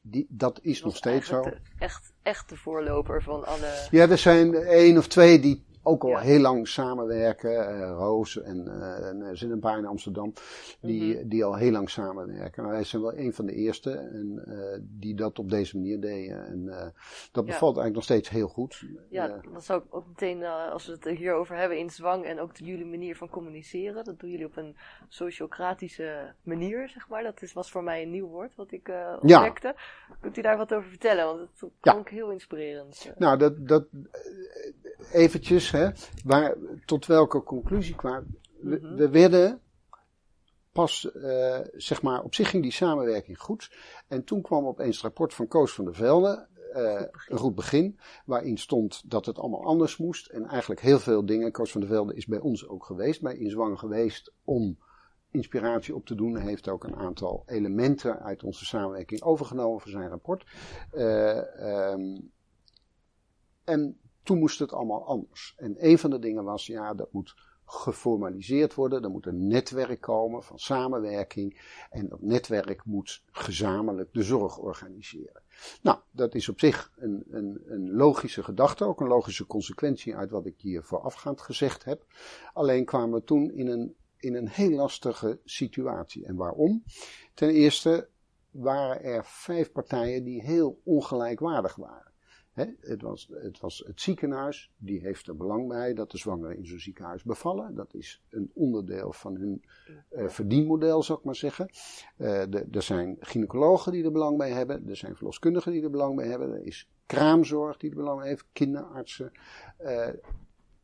[0.00, 1.44] die, dat is nog steeds zo.
[1.78, 3.86] echt, echt de voorloper van alle.
[3.90, 7.50] Ja, er zijn één of twee die ook al heel lang samenwerken.
[7.50, 10.32] Uh, Roos en, uh, en paar in Amsterdam
[10.80, 11.28] die, mhm.
[11.28, 12.62] die al heel lang samenwerken.
[12.62, 14.44] Nou, wij zijn wel een van de eerste en,
[14.82, 16.46] die dat op deze manier deden.
[16.46, 16.64] En
[17.32, 18.84] dat bevalt eigenlijk nog steeds heel goed.
[19.08, 22.54] Ja, dat zou ik ook meteen, als we het hierover hebben, in zwang en ook
[22.54, 24.04] de, jullie manier van communiceren.
[24.04, 24.76] Dat doen jullie op een
[25.08, 27.22] sociocratische manier, zeg maar.
[27.22, 29.74] Dat is, was voor mij een nieuw woord wat ik ontdekte.
[29.76, 30.14] Ja.
[30.20, 31.24] Kunt u daar wat over vertellen?
[31.24, 33.12] Want het klonk heel inspirerend.
[33.18, 33.84] Nou, dat, dat
[35.12, 35.88] eventjes, hè,
[36.24, 38.38] waar, tot welke conclusie kwamen.
[38.60, 38.94] We, mhm.
[38.94, 39.60] we werden
[40.72, 43.72] pas, uh, zeg maar, op zich ging die samenwerking goed.
[44.08, 47.98] En toen kwam opeens het rapport van Koos van der Velde, uh, een goed begin,
[48.24, 50.28] waarin stond dat het allemaal anders moest.
[50.28, 53.36] En eigenlijk heel veel dingen, Koos van der Velde is bij ons ook geweest, bij
[53.36, 54.78] Inzwang geweest om
[55.30, 56.34] inspiratie op te doen.
[56.34, 60.46] Hij heeft ook een aantal elementen uit onze samenwerking overgenomen voor zijn rapport.
[60.92, 62.30] Uh, um,
[63.64, 65.54] en toen moest het allemaal anders.
[65.56, 67.34] En een van de dingen was, ja, dat moet
[67.70, 69.02] geformaliseerd worden.
[69.02, 71.60] Er moet een netwerk komen van samenwerking.
[71.90, 75.42] En dat netwerk moet gezamenlijk de zorg organiseren.
[75.82, 80.30] Nou, dat is op zich een, een, een logische gedachte, ook een logische consequentie uit
[80.30, 82.04] wat ik hier voorafgaand gezegd heb.
[82.52, 86.26] Alleen kwamen we toen in een, in een heel lastige situatie.
[86.26, 86.84] En waarom?
[87.34, 88.08] Ten eerste
[88.50, 92.09] waren er vijf partijen die heel ongelijkwaardig waren
[92.80, 96.66] het, was, het was het ziekenhuis, die heeft er belang bij dat de zwangeren in
[96.66, 97.74] zo'n ziekenhuis bevallen.
[97.74, 99.64] Dat is een onderdeel van hun
[100.10, 101.70] uh, verdienmodel, zou ik maar zeggen.
[102.16, 106.16] Uh, er zijn gynaecologen die er belang bij hebben, er zijn verloskundigen die er belang
[106.16, 109.32] bij hebben, er is kraamzorg die er belang bij heeft, kinderartsen,
[109.80, 110.08] uh,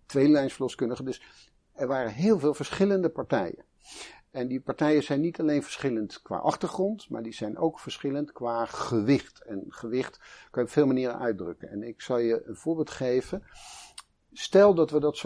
[0.06, 1.04] tweelijnsverloskundigen.
[1.04, 1.22] Dus
[1.72, 3.64] er waren heel veel verschillende partijen.
[4.36, 8.66] En die partijen zijn niet alleen verschillend qua achtergrond, maar die zijn ook verschillend qua
[8.66, 9.42] gewicht.
[9.42, 10.18] En gewicht
[10.50, 11.68] kan je op veel manieren uitdrukken.
[11.68, 13.42] En ik zal je een voorbeeld geven.
[14.32, 15.22] Stel dat we dat,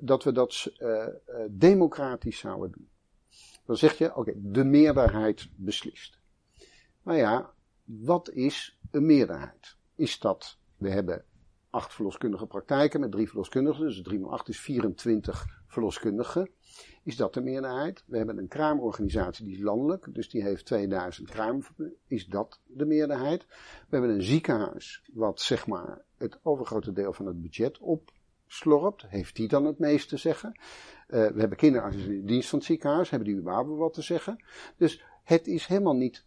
[0.00, 1.06] dat, we dat uh,
[1.50, 2.88] democratisch zouden doen.
[3.66, 6.18] Dan zeg je, oké, de meerderheid beslist.
[7.02, 7.50] Maar ja,
[7.84, 9.76] wat is een meerderheid?
[9.94, 11.24] Is dat, we hebben
[11.70, 16.50] acht verloskundige praktijken met drie verloskundigen, dus 3 x 8 is 24 verloskundigen
[17.02, 18.04] is dat de meerderheid.
[18.06, 21.62] We hebben een kraamorganisatie die is landelijk, dus die heeft 2000 kraam.
[22.06, 23.46] Is dat de meerderheid?
[23.88, 29.04] We hebben een ziekenhuis wat zeg maar het overgrote deel van het budget opslorpt.
[29.08, 30.52] Heeft die dan het meest te zeggen?
[30.54, 30.64] Uh,
[31.06, 33.10] we hebben kinderartsen in de dienst van het ziekenhuis.
[33.10, 34.44] Hebben die überhaupt wat te zeggen?
[34.76, 36.24] Dus het is helemaal niet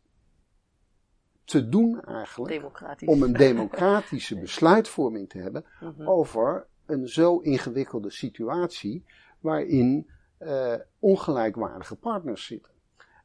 [1.46, 2.62] te doen eigenlijk
[3.06, 6.08] om een democratische besluitvorming te hebben mhm.
[6.08, 9.04] over een zo ingewikkelde situatie
[9.44, 12.74] waarin uh, ongelijkwaardige partners zitten.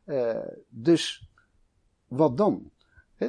[0.05, 0.37] Uh,
[0.69, 1.29] dus
[2.07, 2.71] wat dan?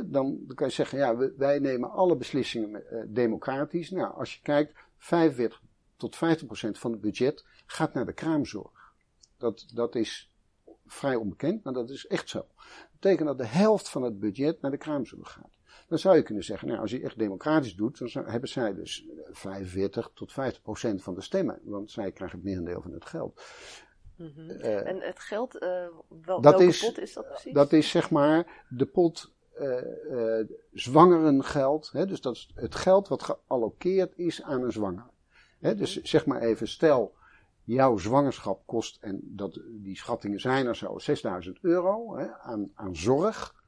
[0.05, 0.43] dan?
[0.55, 3.89] kan je zeggen, ja, wij nemen alle beslissingen uh, democratisch.
[3.89, 5.61] Nou, als je kijkt, 45
[5.95, 8.93] tot 50 procent van het budget gaat naar de kraamzorg.
[9.37, 10.33] Dat, dat is
[10.85, 12.39] vrij onbekend, maar dat is echt zo.
[12.39, 15.58] Dat betekent dat de helft van het budget naar de kraamzorg gaat.
[15.89, 19.05] Dan zou je kunnen zeggen, nou, als je echt democratisch doet, dan hebben zij dus
[19.31, 21.59] 45 tot 50 procent van de stemmen.
[21.63, 23.41] Want zij krijgen het merendeel van het geld.
[24.15, 24.49] Mm -hmm.
[24.49, 25.61] uh, en het geld, uh,
[26.25, 27.53] wel, welke is, pot is dat precies?
[27.53, 31.89] Dat is zeg maar de pot uh, zwangerengeld.
[31.93, 35.05] Hè, dus dat is het geld wat gealloceerd is aan een zwanger.
[35.59, 36.05] Hè, dus mhm.
[36.05, 37.15] zeg maar even, stel
[37.63, 42.95] jouw zwangerschap kost, en dat, die schattingen zijn er zo, 6000 euro hè, aan, aan
[42.95, 43.58] zorg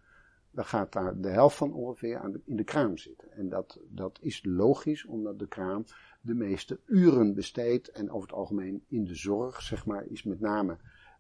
[0.52, 3.32] dan gaat daar de helft van ongeveer aan in de kraam zitten.
[3.32, 5.86] En dat, dat is logisch, omdat de kraam
[6.22, 7.88] de meeste uren besteedt.
[7.92, 10.78] En over het algemeen in de zorg, zeg maar, is met name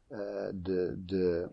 [0.09, 0.17] uh,
[0.53, 1.49] de, de,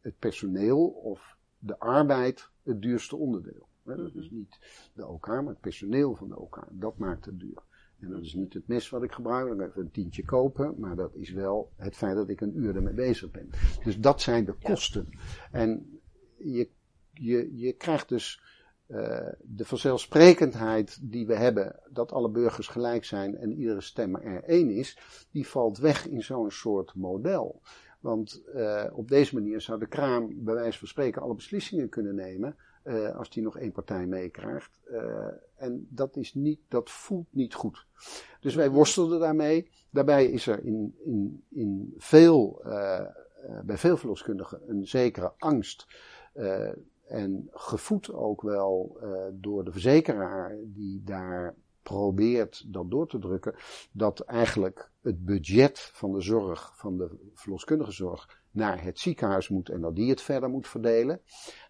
[0.00, 3.68] het personeel of de arbeid het duurste onderdeel.
[3.82, 4.34] Dat is mhm.
[4.34, 4.58] niet
[4.94, 6.66] de OK, maar het personeel van de OK.
[6.70, 7.62] Dat maakt het duur.
[8.00, 10.96] En dat is niet het mes wat ik gebruik, dan even een tientje kopen, maar
[10.96, 13.50] dat is wel het feit dat ik een uur ermee bezig ben.
[13.84, 15.08] Dus dat zijn de kosten.
[15.50, 16.00] En
[16.36, 16.68] je
[17.12, 18.40] je, je krijgt dus
[18.92, 24.44] uh, de vanzelfsprekendheid die we hebben, dat alle burgers gelijk zijn en iedere stem er
[24.44, 24.98] één is,
[25.30, 27.60] die valt weg in zo'n soort model.
[28.00, 32.14] Want uh, op deze manier zou de kraam bij wijze van spreken alle beslissingen kunnen
[32.14, 32.56] nemen.
[32.84, 34.80] Uh, als die nog één partij meekrijgt.
[35.56, 37.86] en dat, is niet, dat voelt niet goed.
[38.40, 39.70] Dus wij worstelden daarmee.
[39.90, 42.62] Daarbij is er in, in, in veel,
[43.64, 45.86] bij veel verloskundigen een zekere angst
[47.12, 53.54] en gevoed ook wel uh, door de verzekeraar die daar probeert dat door te drukken,
[53.92, 59.68] dat eigenlijk het budget van de zorg, van de verloskundige zorg, naar het ziekenhuis moet
[59.68, 61.20] en dat die het verder moet verdelen.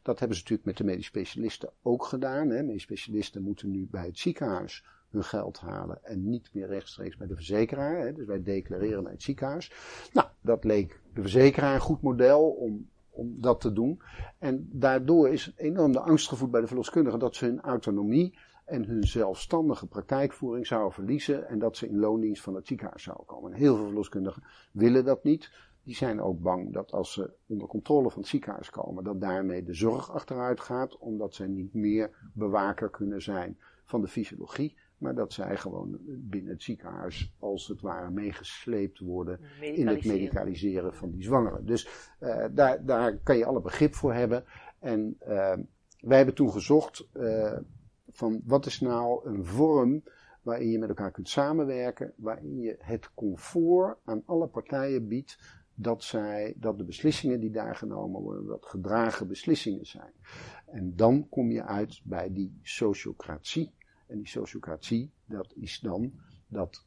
[0.02, 2.48] Dat hebben ze natuurlijk met de medisch specialisten ook gedaan.
[2.48, 2.62] Hè.
[2.62, 7.26] Medisch specialisten moeten nu bij het ziekenhuis hun geld halen en niet meer rechtstreeks bij
[7.26, 7.98] de verzekeraar.
[7.98, 8.12] Hè.
[8.12, 9.72] Dus wij declareren naar het ziekenhuis.
[10.12, 14.03] Nou, dat leek de verzekeraar een goed model om, om dat te doen.
[14.38, 18.85] En daardoor is enorm de angst gevoed bij de verloskundigen dat ze hun autonomie en
[18.85, 23.53] hun zelfstandige praktijkvoering zouden verliezen en dat ze in loondienst van het ziekenhuis zouden komen.
[23.53, 25.51] En heel veel verloskundigen willen dat niet.
[25.85, 29.62] Die zijn ook bang dat als ze onder controle van het ziekenhuis komen, dat daarmee
[29.62, 35.15] de zorg achteruit gaat, omdat zij niet meer bewaker kunnen zijn van de fysiologie, maar
[35.15, 41.11] dat zij gewoon binnen het ziekenhuis als het ware meegesleept worden in het medicaliseren van
[41.11, 41.67] die zwangeren.
[41.67, 41.88] Dus
[42.21, 44.45] uh, daar, daar kan je alle begrip voor hebben.
[44.79, 45.55] En uh,
[46.01, 47.59] wij hebben toen gezocht uh,
[48.09, 50.03] van wat is nou een vorm
[50.43, 55.38] waarin je met elkaar kunt samenwerken, waarin je het comfort aan alle partijen biedt
[55.75, 60.12] dat, zij, dat de beslissingen die daar genomen worden, dat gedragen beslissingen zijn.
[60.67, 63.73] En dan kom je uit bij die sociocratie.
[64.12, 66.12] En die sociocratie, dat is dan
[66.48, 66.87] dat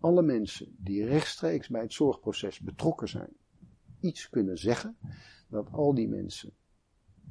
[0.00, 3.32] alle mensen die rechtstreeks bij het zorgproces betrokken zijn,
[4.00, 4.96] iets kunnen zeggen.
[5.48, 6.52] Dat al die mensen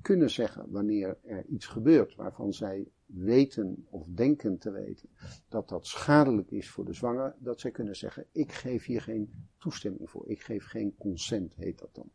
[0.01, 5.09] kunnen zeggen wanneer er iets gebeurt waarvan zij weten of denken te weten
[5.49, 9.33] dat dat schadelijk is voor de zwanger, dat zij kunnen zeggen: Ik geef hier geen
[9.57, 12.11] toestemming voor, ik geef geen consent, heet dat dan.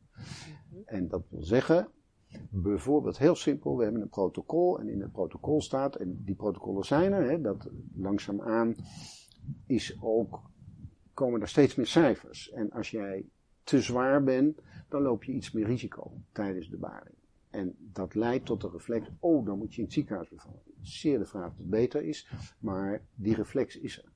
[0.70, 0.80] Mhm.
[0.84, 1.88] En dat wil zeggen,
[2.50, 6.84] bijvoorbeeld heel simpel: we hebben een protocol en in het protocol staat, en die protocollen
[6.84, 8.74] zijn er, hè, dat langzaamaan
[9.66, 10.40] is ook,
[11.14, 12.50] komen er steeds meer cijfers.
[12.50, 13.24] En als jij
[13.62, 17.14] te zwaar bent, dan loop je iets meer risico tijdens de baring.
[17.50, 20.60] En dat leidt tot de reflex, oh, dan moet je in het ziekenhuis bevallen.
[20.82, 24.12] Zeer de vraag of het beter is, maar die reflex is er.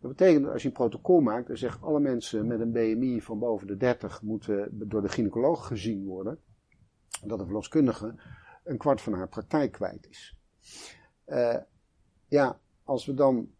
[0.00, 3.20] Dat betekent dat als je een protocol maakt en zegt alle mensen met een BMI
[3.20, 6.38] van boven de 30 moeten door de gynaecoloog gezien worden,
[7.28, 8.14] dat een verloskundige
[8.64, 10.36] een kwart van haar praktijk kwijt is.
[11.26, 11.56] Uh,
[12.28, 13.50] ja, als we dan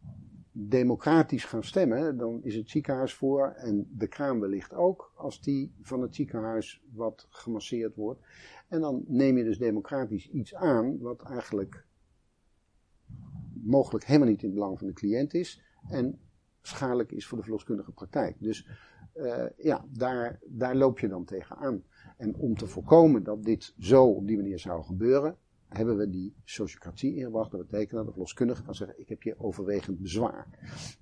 [0.53, 5.75] democratisch gaan stemmen, dan is het ziekenhuis voor en de kraan wellicht ook, als die
[5.81, 8.21] van het ziekenhuis wat gemasseerd wordt.
[8.69, 11.87] En dan neem je dus democratisch iets aan wat eigenlijk
[13.53, 16.21] mogelijk helemaal niet in het belang van de cliënt is en
[16.63, 18.37] schadelijk is voor de verloskundige praktijk.
[18.39, 18.69] Dus
[19.15, 21.83] uh, ja, daar, daar loop je dan tegenaan.
[22.23, 25.37] En om te voorkomen dat dit zo op die manier zou gebeuren,
[25.69, 27.51] hebben we die sociocratie ingebracht.
[27.51, 30.47] Dat betekent dat de verloskundige kan zeggen, ik heb hier overwegend bezwaar.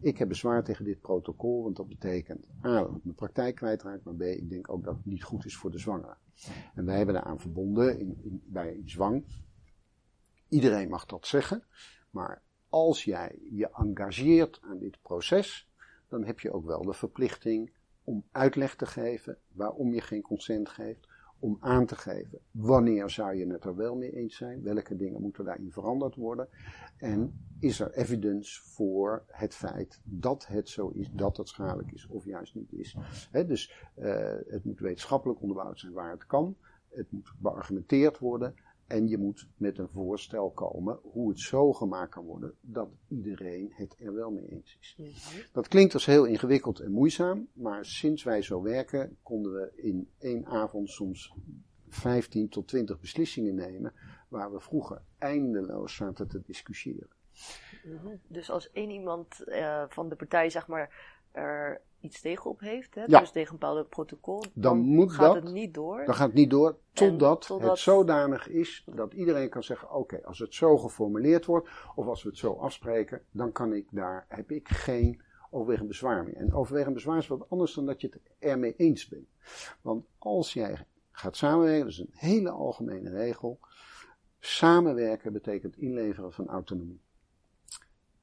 [0.01, 4.03] Ik heb bezwaar tegen dit protocol, want dat betekent A, dat ik mijn praktijk kwijtraak,
[4.03, 6.17] maar B, ik denk ook dat het niet goed is voor de zwangere.
[6.75, 9.25] En wij hebben daaraan verbonden bij zwang.
[10.49, 11.65] Iedereen mag dat zeggen,
[12.11, 15.69] maar als jij je engageert aan dit proces,
[16.09, 20.69] dan heb je ook wel de verplichting om uitleg te geven waarom je geen consent
[20.69, 21.09] geeft,
[21.41, 25.21] om aan te geven wanneer zou je het er wel mee eens zijn, welke dingen
[25.21, 26.49] moeten daarin veranderd worden.
[26.97, 32.07] En is er evidence voor het feit dat het zo is, dat het schadelijk is
[32.07, 32.97] of juist niet is.
[33.47, 36.57] dus uh, het moet wetenschappelijk onderbouwd zijn waar het kan,
[36.89, 38.55] het moet beargumenteerd worden
[38.91, 43.73] en je moet met een voorstel komen hoe het zo gemaakt kan worden dat iedereen
[43.75, 44.97] het er wel mee eens is.
[45.53, 50.11] Dat klinkt als heel ingewikkeld en moeizaam, maar sinds wij zo werken konden we in
[50.19, 51.35] één avond soms
[51.89, 53.93] 15 tot 20 beslissingen nemen
[54.29, 57.11] waar we vroeger eindeloos zaten te discussiëren.
[57.85, 58.17] Mhm.
[58.27, 63.05] Dus als één iemand uh, van de partij zeg maar er iets tegenop heeft, hè,
[63.07, 63.21] ja.
[63.21, 66.05] dus tegen een bepaald protocol, dan, dan moet gaat dat, het niet door.
[66.05, 70.21] Dan gaat het niet door totdat, totdat het zodanig is dat iedereen kan zeggen: oké,
[70.25, 74.25] als het zo geformuleerd wordt of als we het zo afspreken, dan kan ik daar,
[74.29, 76.37] heb ik geen overwegend bezwaar meer.
[76.37, 79.29] En overwegend bezwaar is wat anders dan dat je het ermee eens bent.
[79.81, 83.59] Want als jij gaat samenwerken, dat is een hele algemene regel.
[84.39, 87.01] Samenwerken betekent inleveren van autonomie.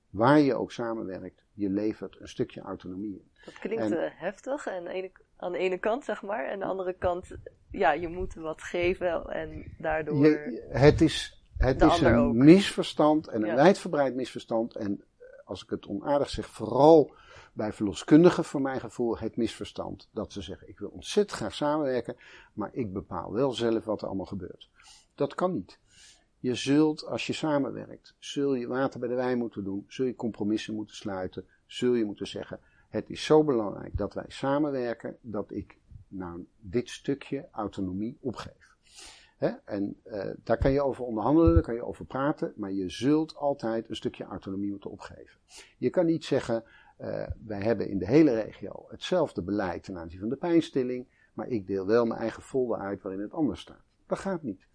[0.09, 3.32] Waar je ook samenwerkt, je levert een stukje autonomie in.
[3.45, 6.45] Dat klinkt en, heftig en ene, aan de ene kant, zeg maar.
[6.45, 7.36] En aan de andere kant,
[7.72, 10.26] ja, je moet wat geven en daardoor.
[10.26, 12.34] Je, het is, het is een ook.
[12.34, 13.55] misverstand en een ja.
[13.55, 14.76] wijdverbreid misverstand.
[14.76, 15.03] En
[15.45, 17.16] als ik het onaardig zeg, vooral
[17.53, 20.10] bij verloskundigen, voor mijn gevoel, het misverstand.
[20.12, 22.16] Dat ze zeggen: ik wil ontzettend graag samenwerken,
[22.53, 24.70] maar ik bepaal wel zelf wat er allemaal gebeurt.
[25.16, 25.80] Dat kan niet.
[26.48, 30.16] Je zult, als je samenwerkt, zul je water bij de wijn moeten doen, zul je
[30.16, 35.52] compromissen moeten sluiten, zul je moeten zeggen, het is zo belangrijk dat wij samenwerken dat
[35.52, 35.78] ik
[36.08, 38.76] nou dit stukje autonomie opgeef.
[39.66, 43.36] En uh, daar kan je over onderhandelen, daar kan je over praten, maar je zult
[43.36, 45.39] altijd een stukje autonomie moeten opgeven.
[45.78, 46.64] Je kan niet zeggen,
[47.02, 51.48] uh, wij hebben in de hele regio hetzelfde beleid ten aanzien van de pijnstilling, maar
[51.48, 53.86] ik deel wel mijn eigen folder uit waarin het anders staat.
[54.06, 54.66] Dat gaat niet.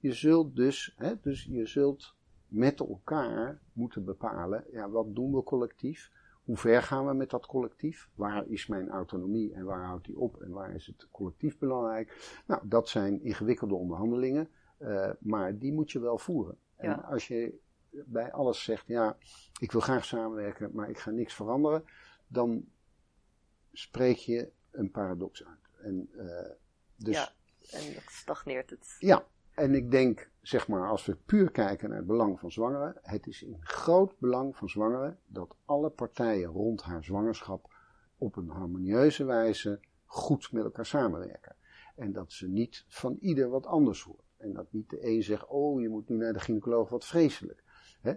[0.00, 2.14] Je zult dus, hè, dus je zult
[2.46, 6.10] met elkaar moeten bepalen, ja, wat doen we collectief?
[6.44, 8.08] Hoe ver gaan we met dat collectief?
[8.14, 12.40] Waar is mijn autonomie en waar houdt die op en waar is het collectief belangrijk?
[12.46, 14.48] Nou, dat zijn ingewikkelde onderhandelingen,
[14.78, 16.58] uh, maar die moet je wel voeren.
[16.78, 16.82] Ja.
[16.82, 17.58] En als je
[17.90, 19.16] bij alles zegt, ja,
[19.60, 21.84] ik wil graag samenwerken, maar ik ga niks veranderen,
[22.26, 22.64] dan
[23.72, 25.70] spreek je een paradox uit.
[25.82, 26.50] En, uh,
[26.96, 27.32] dus, ja,
[27.70, 28.96] en dat stagneert het.
[28.98, 29.24] Ja,
[29.60, 33.26] en ik denk, zeg maar, als we puur kijken naar het belang van zwangeren, het
[33.26, 37.74] is in groot belang van zwangeren dat alle partijen rond haar zwangerschap
[38.18, 41.56] op een harmonieuze wijze goed met elkaar samenwerken.
[41.96, 44.24] En dat ze niet van ieder wat anders hoort.
[44.36, 47.62] En dat niet de een zegt, oh, je moet nu naar de gynaecoloog, wat vreselijk.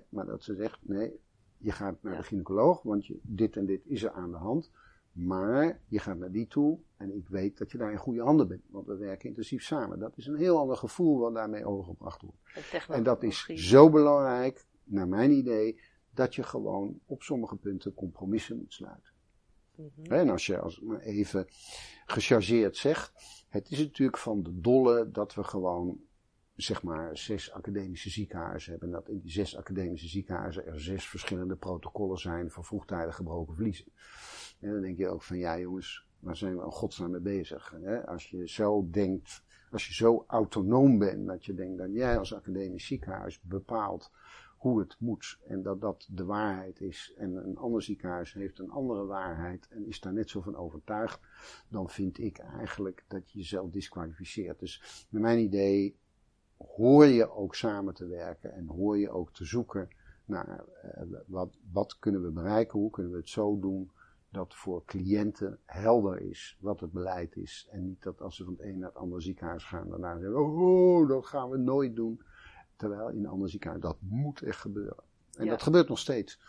[0.10, 1.20] Maar dat ze zegt, nee,
[1.58, 4.72] je gaat naar de gynaecoloog, want je, dit en dit is er aan de hand.
[5.14, 8.48] Maar je gaat naar die toe en ik weet dat je daar in goede handen
[8.48, 8.62] bent.
[8.70, 10.00] Want we werken intensief samen.
[10.00, 12.38] Dat is een heel ander gevoel wat daarmee overgebracht wordt.
[12.90, 15.80] En dat is zo belangrijk, naar mijn idee,
[16.14, 19.12] dat je gewoon op sommige punten compromissen moet sluiten.
[19.76, 20.12] Mhm.
[20.12, 21.46] En als je als maar even
[22.06, 23.14] gechargeerd zegt,
[23.50, 26.02] het is natuurlijk van de dolle dat we gewoon
[26.56, 28.88] zeg maar zes academische ziekenhuizen hebben.
[28.88, 33.56] En dat in die zes academische ziekenhuizen er zes verschillende protocollen zijn voor vroegtijdig gebroken
[33.56, 33.86] vliezen.
[34.64, 37.76] En dan denk je ook van, ja jongens, waar zijn we in godsnaam mee bezig?
[37.82, 38.08] Hè?
[38.08, 42.34] Als je zo denkt, als je zo autonoom bent, dat je denkt dat jij als
[42.34, 44.12] academisch ziekenhuis bepaalt
[44.58, 48.70] hoe het moet en dat dat de waarheid is en een ander ziekenhuis heeft een
[48.70, 51.20] andere waarheid en is daar net zo van overtuigd,
[51.68, 54.60] dan vind ik eigenlijk dat je jezelf disqualificeert.
[54.60, 55.98] Dus naar mijn idee
[56.58, 59.90] hoor je ook samen te werken en hoor je ook te zoeken
[60.26, 63.92] naar uh, wat, wat kunnen we bereiken, hoe kunnen we het zo doen
[64.34, 67.68] dat voor cliënten helder is wat het beleid is.
[67.72, 70.40] En niet dat als ze van het een naar het andere ziekenhuis gaan, daarna zeggen,
[70.40, 72.22] oh, dat gaan we nooit doen.
[72.76, 75.04] Terwijl in een ander ziekenhuis, dat moet echt gebeuren.
[75.38, 76.40] En dat gebeurt nog steeds.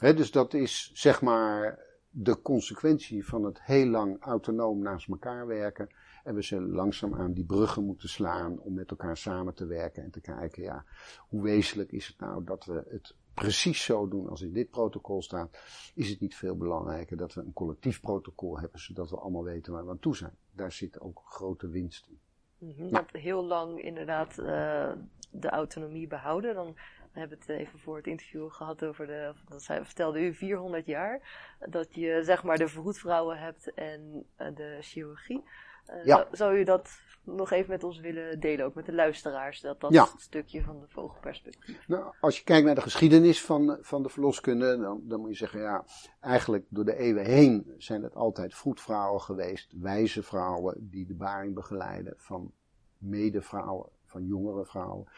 [0.00, 1.78] dus dat is zeg maar
[2.10, 5.88] de consequentie van het heel lang autonoom naast elkaar werken.
[6.24, 10.10] En we zullen langzaamaan die bruggen moeten slaan om met elkaar samen te werken en
[10.10, 10.84] te kijken, ja,
[11.28, 15.22] hoe wezenlijk is het nou dat we het precies zo doen als in dit protocol
[15.22, 15.58] staat,
[15.94, 19.72] is het niet veel belangrijker dat we een collectief protocol hebben, zodat we allemaal weten
[19.72, 20.36] waar we aan toe zijn.
[20.52, 22.18] Daar zit ook grote winst in.
[22.58, 23.04] Mm -hmm.
[23.12, 24.92] heel lang inderdaad uh,
[25.30, 26.54] de autonomie behouden.
[26.54, 26.76] Dan
[27.12, 30.86] hebben we het even voor het interview gehad over de, dat zij vertelde u 400
[30.86, 31.20] jaar,
[31.68, 35.42] dat je zeg maar de vroedvrouwen hebt en uh, de chirurgie.
[35.90, 36.26] Uh, ja.
[36.32, 36.90] zou, u dat
[37.24, 40.08] nog even met ons willen delen, ook met de luisteraars, dat dat ja.
[40.16, 41.88] stukje van de vogelperspectief.
[41.88, 45.36] Nou, als je kijkt naar de geschiedenis van, van de verloskunde, dan, dan moet je
[45.36, 45.84] zeggen, ja,
[46.20, 51.54] eigenlijk door de eeuwen heen zijn het altijd vroedvrouwen geweest, wijze vrouwen die de baring
[51.54, 52.52] begeleiden van
[52.98, 55.08] medevrouwen, van jongere vrouwen.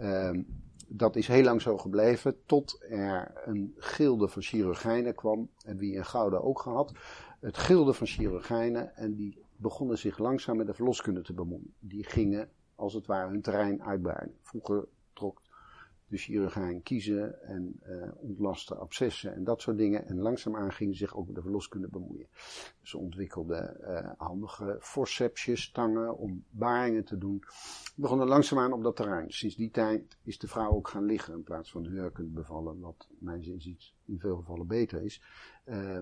[0.00, 5.76] Um, dat is heel lang zo gebleven, tot er een gilde van chirurgijnen kwam, en
[5.76, 6.92] wie in Gouda ook gehad.
[7.40, 11.74] Het gilde van chirurgijnen, en die begonnen zich langzaam met de verloskunde te bemoeien.
[11.78, 14.34] Die gingen als het ware hun terrein uitbreiden.
[14.42, 15.42] Vroeger trok
[16.08, 20.06] de chirurgijn kiezen en uh, ontlasten abscessen en dat soort dingen.
[20.06, 22.26] En langzaamaan gingen ze zich ook met de verloskunde bemoeien.
[22.82, 27.42] Ze ontwikkelden uh, handige forcepsjes, tangen om baringen te doen.
[27.94, 29.30] Begonnen langzaamaan op dat terrein.
[29.32, 33.08] Sinds die tijd is de vrouw ook gaan liggen in plaats van hurkend bevallen, wat
[33.18, 35.22] mijn zin in veel gevallen beter is.
[35.64, 35.98] Uh,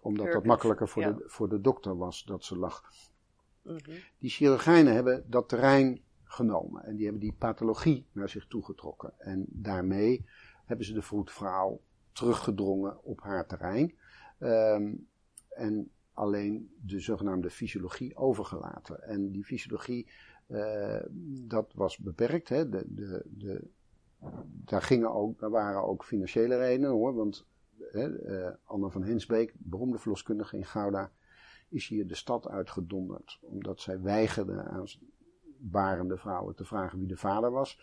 [0.00, 2.84] omdat dat makkelijker voor, de, voor de dokter was dat ze lag.
[3.62, 3.94] Mm -hmm.
[4.18, 9.12] Die chirurgijnen hebben dat terrein genomen en die hebben die pathologie naar zich toegetrokken.
[9.18, 10.24] En daarmee
[10.64, 11.80] hebben ze de vroedvrouw
[12.12, 13.94] teruggedrongen op haar terrein.
[14.38, 15.08] Um,
[15.48, 19.02] en alleen de zogenaamde fysiologie overgelaten.
[19.02, 20.10] En die fysiologie,
[20.46, 22.48] uh, dat was beperkt.
[22.48, 22.68] Hè.
[22.68, 23.68] De, de, de,
[24.64, 27.14] daar, gingen ook, daar waren ook financiële redenen hoor.
[27.14, 27.46] Want
[27.92, 31.12] uh, Anne van Hensbeek, beroemde verloskundige in Gouda,
[31.68, 33.38] is hier de stad uitgedonderd.
[33.42, 34.86] Omdat zij weigerde aan
[35.58, 37.80] barende vrouwen te vragen wie de vader was.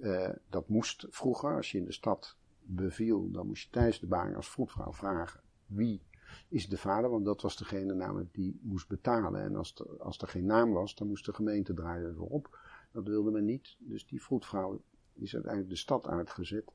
[0.00, 4.06] Uh, dat moest vroeger, als je in de stad beviel, dan moest je tijdens de
[4.06, 6.02] baring als vroedvrouw vragen wie
[6.48, 9.42] is de vader, want dat was degene namelijk die moest betalen.
[9.42, 12.58] En als, er, als er geen naam was, dan moest de gemeente draaien op.
[12.92, 14.80] Dat wilde men niet, dus die vroedvrouw
[15.14, 16.72] is uiteindelijk de stad uitgezet.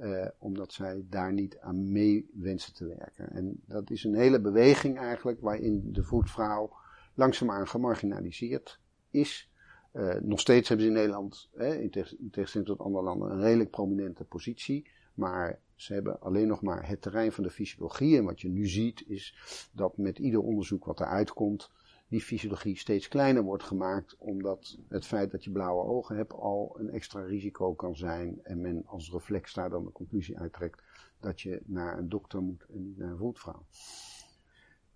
[0.00, 3.30] Uh, omdat zij daar niet aan mee wensen te werken.
[3.30, 6.72] En dat is een hele beweging eigenlijk waarin de voetvrouw
[7.14, 8.80] langzaamaan gemarginaliseerd
[9.10, 9.50] is.
[9.92, 11.90] Uh, nog steeds hebben ze in Nederland, hè, in,
[12.30, 14.90] tegenstelling tot andere landen, een redelijk prominente positie.
[15.14, 18.16] Maar ze hebben alleen nog maar het terrein van de fysiologie.
[18.16, 19.36] En wat je nu ziet is
[19.72, 21.70] dat met ieder onderzoek wat eruit komt,
[22.12, 24.16] die fysiologie steeds kleiner wordt gemaakt.
[24.18, 28.40] Omdat het feit dat je blauwe ogen hebt al een extra risico kan zijn.
[28.42, 30.82] En men als reflex daar dan de conclusie uittrekt
[31.20, 33.66] dat je naar een dokter moet en niet naar een vroedvrouw.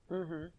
[0.09, 0.51] Mm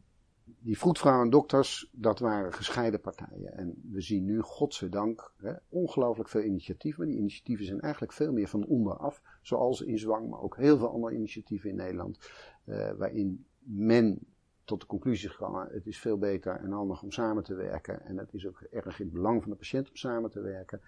[0.60, 3.54] Die vroedvrouwen en dokters, dat waren gescheiden partijen.
[3.54, 7.00] En we zien nu, godzijdank, hè, ongelooflijk veel initiatieven.
[7.00, 9.22] Maar die initiatieven zijn eigenlijk veel meer van onderaf.
[9.42, 12.32] Zoals in Zwang, maar ook heel veel andere initiatieven in Nederland.
[12.66, 14.20] Uh, waarin men
[14.68, 18.02] tot de conclusie gekomen, het is veel beter en handig om samen te werken.
[18.02, 20.82] En het is ook erg in het belang van de patiënt om samen te werken.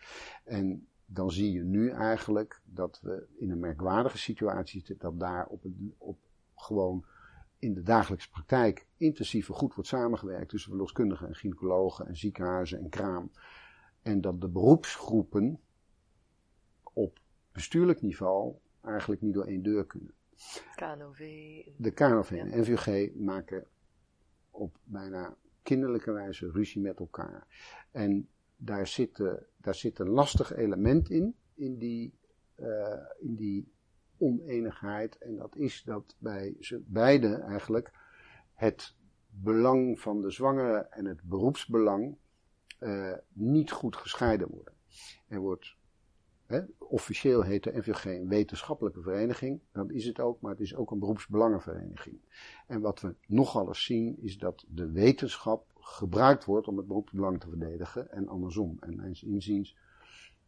[0.44, 5.48] En dan zie je nu eigenlijk dat we in een merkwaardige situatie zitten, dat daar
[5.48, 5.66] op,
[5.98, 6.18] op
[6.56, 7.06] gewoon
[7.60, 12.80] in de dagelijkse praktijk intensief en goed wordt samengewerkt tussen verloskundigen en gynaecologen en ziekenhuizen
[12.80, 13.32] en kraam.
[14.02, 15.60] En dat de beroepsgroepen
[16.94, 17.20] op
[17.52, 20.14] bestuurlijk niveau eigenlijk niet door één deur kunnen.
[20.76, 21.20] KNOV.
[21.78, 23.66] De KNOV en NVG maken
[24.52, 27.48] op bijna kinderlijke wijze ruzie met elkaar.
[27.92, 29.18] En daar zit,
[29.58, 32.14] daar zit een lastig element in, in die,
[32.60, 33.72] uh, in die
[34.18, 35.18] oneenigheid.
[35.18, 37.92] En dat is dat bij ze beide eigenlijk
[38.54, 38.96] het
[39.30, 42.18] belang van de zwangere en het beroepsbelang
[42.80, 44.74] uh, niet goed gescheiden worden.
[45.28, 45.76] Er wordt
[46.78, 49.60] officieel heet de NVG een wetenschappelijke vereniging.
[49.72, 52.20] Dat is het ook, maar het is ook een beroepsbelangenvereniging.
[52.68, 57.40] En wat we nogal eens zien is dat de wetenschap gebruikt wordt om het beroepsbelang
[57.40, 58.78] te verdedigen en andersom.
[58.80, 59.78] En mijns inziens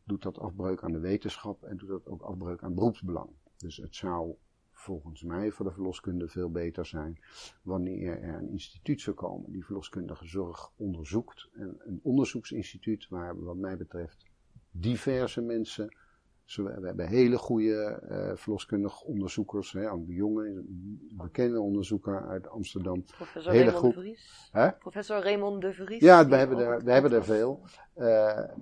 [0.03, 3.29] doet dat afbreuk aan de wetenschap en doet dat ook afbreuk aan beroepsbelang.
[3.57, 4.35] Dus het zou
[4.71, 7.19] volgens mij voor de verloskunde veel beter zijn
[7.61, 11.49] wanneer er een instituut zou komen die verloskundige zorg onderzoekt.
[11.53, 14.30] En een onderzoeksinstituut waar wat mij betreft
[14.71, 15.95] diverse mensen.
[16.55, 19.71] We hebben hele goede uh, verloskundige onderzoekers.
[19.71, 23.03] Hè, Anne de Jonge, een bekende onderzoeker uit Amsterdam.
[23.03, 24.49] Professor hele Raymond de Vries.
[24.51, 24.71] Hè?
[24.71, 26.01] Professor Raymond de Vries.
[26.01, 27.61] Ja, we hebben er, we hebben er veel.
[27.97, 28.05] Uh,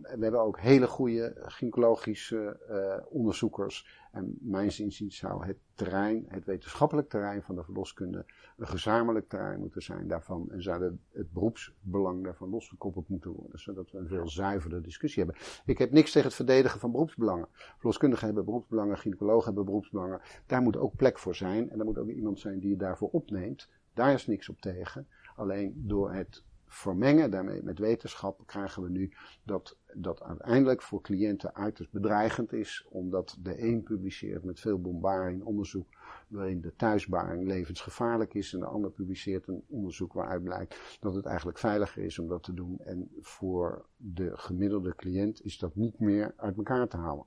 [0.01, 3.87] we hebben ook hele goede gynaecologische uh, onderzoekers.
[4.11, 8.25] En mijns inziens zou het terrein, het wetenschappelijk terrein van de verloskunde,
[8.57, 10.51] een gezamenlijk terrein moeten zijn daarvan.
[10.51, 15.41] En zou het beroepsbelang daarvan losgekoppeld moeten worden, zodat we een veel zuiverder discussie hebben.
[15.65, 17.47] Ik heb niks tegen het verdedigen van beroepsbelangen.
[17.77, 20.21] Verloskundigen hebben beroepsbelangen, gynaecologen hebben beroepsbelangen.
[20.45, 21.69] Daar moet ook plek voor zijn.
[21.69, 23.69] En er moet ook iemand zijn die je daarvoor opneemt.
[23.93, 25.07] Daar is niks op tegen.
[25.35, 29.11] Alleen door het vermengen daarmee met wetenschap krijgen we nu
[29.43, 35.45] dat dat uiteindelijk voor cliënten uiterst bedreigend is, omdat de een publiceert met veel bombarie
[35.45, 35.87] onderzoek
[36.27, 41.25] waarin de thuisbaring levensgevaarlijk is en de ander publiceert een onderzoek waaruit blijkt dat het
[41.25, 42.79] eigenlijk veiliger is om dat te doen.
[42.79, 47.25] En voor de gemiddelde cliënt is dat niet meer uit elkaar te halen.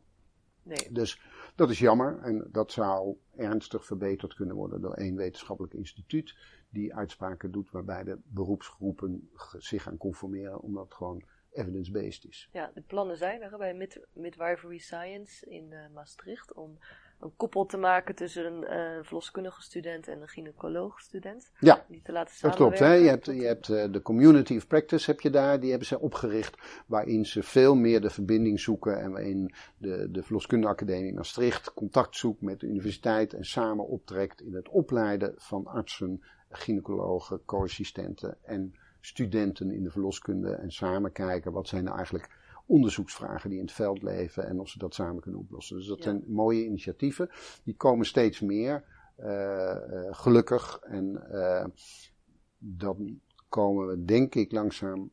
[0.62, 0.88] Nee.
[0.90, 1.22] Dus
[1.54, 6.36] dat is jammer en dat zou ernstig verbeterd kunnen worden door één wetenschappelijk instituut
[6.72, 12.48] die uitspraken doet waarbij de beroepsgroepen zich gaan conformeren omdat het gewoon evidence-based is.
[12.52, 16.78] Ja, de plannen zijn er bij Mid Midwifery Science in uh, Maastricht om
[17.20, 21.50] een koppel te maken tussen een uh, verloskundige student en een gynaecoloog student.
[21.58, 22.78] Ja, die te laten dat klopt.
[22.78, 22.92] Hè?
[22.92, 26.00] Je hebt, je hebt uh, de Community of Practice heb je daar, die hebben ze
[26.00, 31.74] opgericht, waarin ze veel meer de verbinding zoeken en waarin de, de Verloskundige Academie Maastricht
[31.74, 36.22] contact zoekt met de universiteit en samen optrekt in het opleiden van artsen,
[36.52, 42.30] gynaecologen, co-assistenten en studenten in de verloskunde en samen kijken wat zijn nou eigenlijk
[42.66, 45.76] onderzoeksvragen die in het veld leven en of ze dat samen kunnen oplossen.
[45.76, 47.30] Dus dat zijn mooie initiatieven.
[47.64, 48.84] Die komen steeds meer,
[49.18, 49.76] uh,
[50.10, 50.78] gelukkig.
[50.78, 51.64] En uh,
[52.58, 55.10] dan komen we denk ik langzaam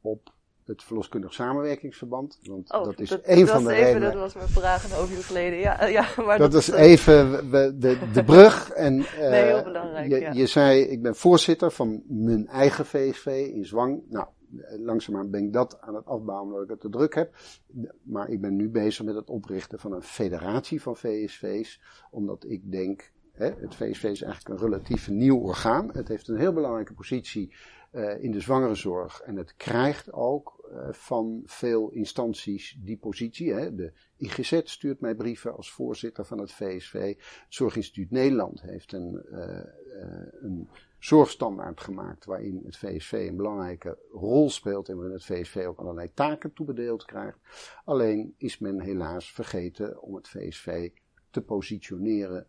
[0.00, 0.34] op
[0.66, 2.38] het verloskundig samenwerkingsverband.
[2.42, 4.12] Want oh, dat is dat, een van de even, redenen.
[4.12, 5.58] Dat was mijn vraag een half uur geleden.
[5.58, 8.70] Ja, ja, maar dat, is even de, de brug.
[8.70, 10.10] En, uh, nee, heel belangrijk.
[10.10, 10.32] Je, ja.
[10.32, 14.02] je zei, ik ben voorzitter van mijn eigen VSV in Zwang.
[14.08, 14.26] Nou,
[14.78, 17.34] langzaamaan ben ik dat aan het afbouwen omdat ik het te druk heb.
[18.02, 21.80] Maar ik ben nu bezig met het oprichten van een federatie van VSV's.
[22.10, 25.90] Omdat ik denk, hè, het VSV is eigenlijk een relatief nieuw orgaan.
[25.92, 27.54] Het heeft een heel belangrijke positie
[27.94, 29.20] in de zwangerenzorg.
[29.20, 33.52] En het krijgt ook uh, van veel instanties die positie.
[33.52, 33.74] Hè.
[33.74, 36.92] De IGZ stuurt mij brieven als voorzitter van het VSV.
[37.16, 39.60] Het Zorginstituut Nederland heeft een, uh,
[40.40, 40.68] een
[40.98, 46.10] zorgstandaard gemaakt waarin het VSV een belangrijke rol speelt en waarin het VSV ook allerlei
[46.14, 47.38] taken toebedeeld krijgt.
[47.84, 50.90] Alleen is men helaas vergeten om het VSV
[51.30, 52.46] te positioneren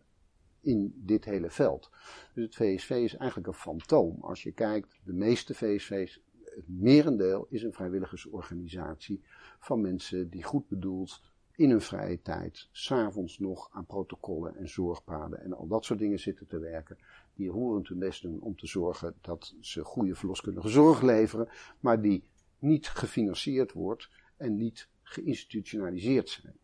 [0.66, 1.90] in dit hele veld.
[2.34, 4.16] Dus het VSV is eigenlijk een fantoom.
[4.20, 9.22] Als je kijkt, de meeste VSV's het merendeel is een vrijwilligersorganisatie
[9.58, 11.22] van mensen die goed bedoeld
[11.54, 16.18] in hun vrije tijd, s'avonds nog aan protocollen en zorgpaden en al dat soort dingen
[16.18, 16.98] zitten te werken.
[17.34, 21.48] Die roerend hun best doen om te zorgen dat ze goede verloskundige zorg leveren,
[21.80, 22.24] maar die
[22.58, 26.56] niet gefinancierd wordt en niet geïnstitutionaliseerd zijn.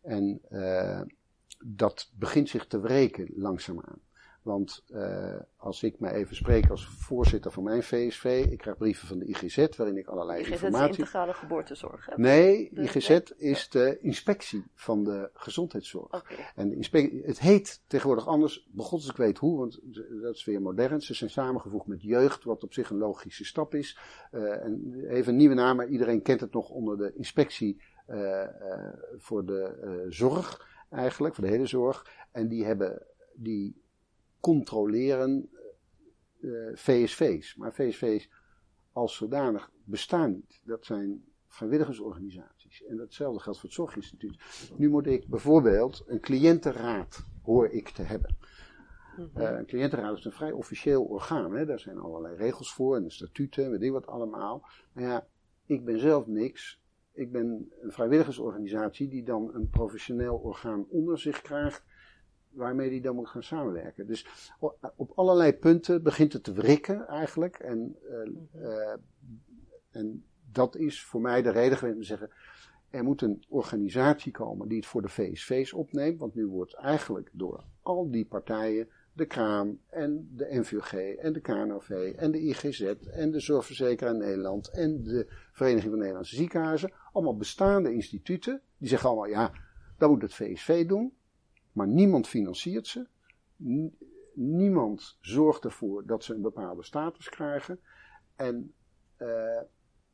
[0.00, 1.02] En uh,
[1.64, 4.00] dat begint zich te wreken langzaamaan.
[4.48, 9.08] Want uh, als ik me even spreek als voorzitter van mijn VSV, ik krijg brieven
[9.08, 10.84] van de IGZ waarin ik allerlei IGZ informatie.
[10.84, 12.06] IGZ is integrale geboortezorg.
[12.06, 12.14] Hè?
[12.16, 16.14] Nee, de, IGZ is de inspectie van de gezondheidszorg.
[16.14, 16.52] Okay.
[16.54, 19.80] En de inspectie, het heet tegenwoordig anders, begon ik weet hoe, want
[20.22, 21.00] dat is weer modern.
[21.00, 23.98] Ze zijn samengevoegd met jeugd, wat op zich een logische stap is.
[24.32, 28.46] Uh, en even een nieuwe naam, maar iedereen kent het nog onder de inspectie uh,
[29.16, 32.26] voor de zorg eigenlijk, voor de hele zorg.
[32.32, 33.82] En die hebben, die
[34.40, 35.50] controleren
[36.40, 37.56] uh, VSV's.
[37.56, 38.30] Maar VSV's
[38.92, 40.60] als zodanig bestaan niet.
[40.64, 42.84] Dat zijn vrijwilligersorganisaties.
[42.84, 44.38] En datzelfde geldt voor het Zorginstituut.
[44.76, 48.36] Nu moet ik bijvoorbeeld een cliëntenraad, hoor ik te hebben.
[49.18, 51.54] Uh, een cliëntenraad is een vrij officieel orgaan.
[51.54, 51.66] Hè?
[51.66, 54.68] Daar zijn allerlei regels voor en de statuten, weet ik wat allemaal.
[54.92, 55.26] Maar ja,
[55.66, 56.80] ik ben zelf niks.
[57.18, 61.84] Ik ben een vrijwilligersorganisatie die dan een professioneel orgaan onder zich krijgt
[62.50, 64.06] waarmee die dan moet gaan samenwerken.
[64.06, 64.26] Dus
[64.96, 67.56] op allerlei punten begint het te wrikken eigenlijk.
[67.58, 68.94] En, uh, uh,
[69.90, 72.30] en dat is voor mij de reden geweest om te zeggen,
[72.90, 76.18] er moet een organisatie komen die het voor de VSV's opneemt.
[76.18, 78.88] Want nu wordt eigenlijk door al die partijen,
[79.18, 84.70] de Kraam en de NVG en de KNOV en de IGZ en de Zorgverzekeraar Nederland
[84.70, 89.52] en de Vereniging van Nederlandse Ziekenhuizen, allemaal bestaande instituten, die zeggen allemaal ja,
[89.98, 91.12] dat moet het VSV doen.
[91.72, 93.06] Maar niemand financiert ze.
[94.34, 97.80] Niemand zorgt ervoor dat ze een bepaalde status krijgen.
[98.36, 98.74] En
[99.18, 99.60] uh,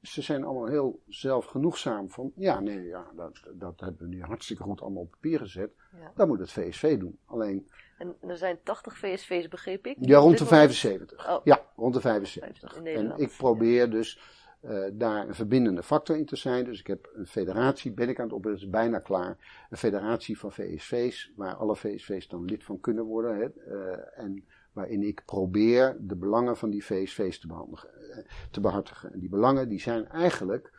[0.04, 4.62] ze zijn allemaal heel zelfgenoegzaam van, ja, nee, ja, dat, dat hebben we nu hartstikke
[4.62, 5.70] goed allemaal op papier gezet.
[6.00, 6.12] Ja.
[6.14, 7.18] Dat moet het VSV doen.
[7.26, 7.68] Alleen.
[7.98, 9.96] En er zijn 80 VSV's, begreep ik?
[10.00, 11.28] Ja, rond de 75.
[11.28, 11.40] Oh.
[11.44, 12.76] Ja, rond de 75.
[12.76, 14.20] In en ik probeer dus
[14.62, 16.64] uh, daar een verbindende factor in te zijn.
[16.64, 19.66] Dus ik heb een federatie, ben ik aan het opzetten, is bijna klaar.
[19.70, 23.36] Een federatie van VSV's, waar alle VSV's dan lid van kunnen worden.
[23.36, 24.44] Hè, uh, en
[24.74, 28.18] waarin ik probeer de belangen van die VSV's te, uh,
[28.50, 29.12] te behartigen.
[29.12, 30.72] En die belangen die zijn eigenlijk,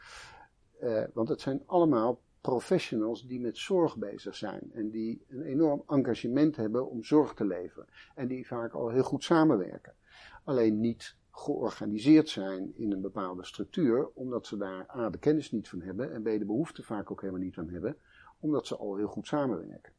[1.14, 4.72] want het zijn allemaal professionals die met zorg bezig zijn.
[4.74, 7.88] En die een enorm engagement hebben om zorg te leveren.
[8.16, 9.94] En die vaak al heel goed samenwerken.
[10.44, 15.70] Alleen niet georganiseerd zijn in een bepaalde structuur, omdat ze daar A de kennis niet
[15.70, 17.98] van hebben en B de behoefte vaak ook helemaal niet van hebben,
[18.40, 19.94] omdat ze al heel goed samenwerken.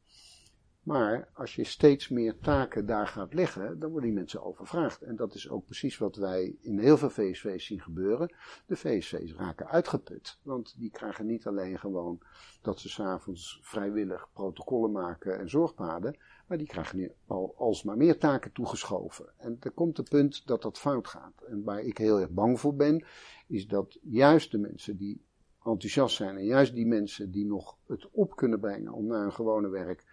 [0.87, 5.01] Maar als je steeds meer taken daar gaat leggen, dan worden die mensen overvraagd.
[5.01, 8.35] En dat is ook precies wat wij in heel veel VSV's zien gebeuren.
[8.65, 10.37] De VSV's raken uitgeput.
[10.41, 12.19] Want die krijgen niet alleen gewoon
[12.61, 16.17] dat ze s'avonds vrijwillig protocollen maken en zorgpaden.
[16.47, 19.25] Maar die krijgen nu al alsmaar meer taken toegeschoven.
[19.37, 21.41] En er komt het punt dat dat fout gaat.
[21.47, 23.05] En waar ik heel erg bang voor ben,
[23.47, 25.21] is dat juist de mensen die
[25.63, 29.33] enthousiast zijn en juist die mensen die nog het op kunnen brengen om naar hun
[29.33, 30.05] gewone werk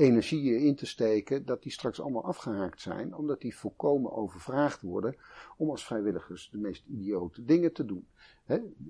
[0.00, 5.16] energieën in te steken, dat die straks allemaal afgehaakt zijn, omdat die volkomen overvraagd worden
[5.56, 8.06] om als vrijwilligers de meest idiote dingen te doen.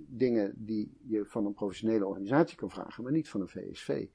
[0.08, 4.06] Dingen die je van een professionele organisatie kan vragen, maar niet van een VSV.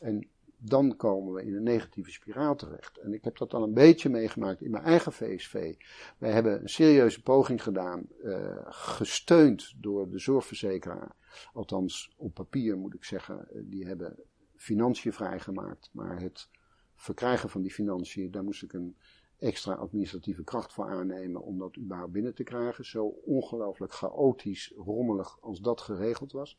[0.00, 2.98] En dan komen we in een negatieve spiraal terecht.
[2.98, 5.74] En ik heb dat al een beetje meegemaakt in mijn eigen VSV.
[6.18, 11.16] Wij hebben een serieuze poging gedaan, uh, gesteund door de zorgverzekeraar.
[11.52, 14.16] Althans, op papier moet ik zeggen, die hebben
[14.64, 15.90] financiën vrijgemaakt.
[15.92, 16.48] Maar het
[16.94, 18.96] verkrijgen van die financiën, daar moest ik een
[19.38, 22.84] extra administratieve kracht voor aannemen om dat überhaupt binnen te krijgen.
[22.84, 26.58] Zo ongelooflijk chaotisch, rommelig als dat geregeld was.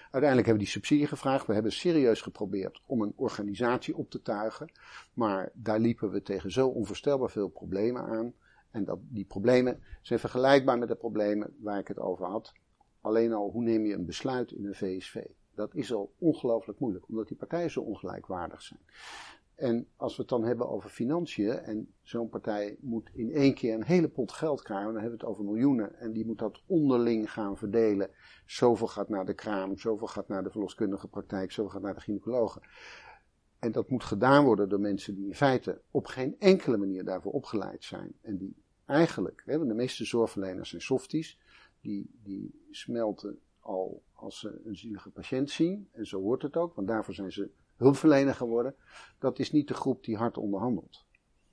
[0.00, 1.46] Uiteindelijk hebben we die subsidie gevraagd.
[1.46, 4.72] We hebben serieus geprobeerd om een organisatie op te tuigen.
[5.12, 8.34] Maar daar liepen we tegen zo onvoorstelbaar veel problemen aan.
[8.70, 12.52] En dat, die problemen zijn vergelijkbaar met de problemen waar ik het over had.
[13.00, 15.24] Alleen al, hoe neem je een besluit in een VSV?
[15.54, 18.80] Dat is al ongelooflijk moeilijk, omdat die partijen zo ongelijkwaardig zijn.
[19.54, 23.74] En als we het dan hebben over financiën, en zo'n partij moet in één keer
[23.74, 26.62] een hele pot geld krijgen, dan hebben we het over miljoenen, en die moet dat
[26.66, 28.10] onderling gaan verdelen.
[28.46, 32.00] Zoveel gaat naar de kraam, zoveel gaat naar de verloskundige praktijk, zoveel gaat naar de
[32.00, 32.62] gynaecologen.
[33.58, 37.32] En dat moet gedaan worden door mensen die in feite op geen enkele manier daarvoor
[37.32, 38.12] opgeleid zijn.
[38.20, 41.38] En die eigenlijk, hè, de meeste zorgverleners zijn softies,
[41.80, 46.74] die, die smelten al als ze een zielige patiënt zien, en zo hoort het ook,
[46.74, 48.74] want daarvoor zijn ze hulpverlener geworden,
[49.18, 51.04] dat is niet de groep die hard onderhandelt.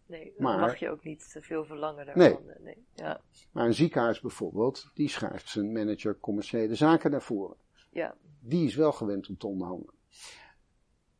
[0.05, 2.45] Nee, dan mag je ook niet te veel verlangen daarvan.
[2.45, 2.55] Nee.
[2.59, 2.85] nee.
[2.93, 3.21] Ja.
[3.51, 7.57] Maar een ziekenhuis bijvoorbeeld, die schrijft zijn manager commerciële zaken naar voren.
[7.89, 8.15] Ja.
[8.39, 9.93] Die is wel gewend om te onderhandelen.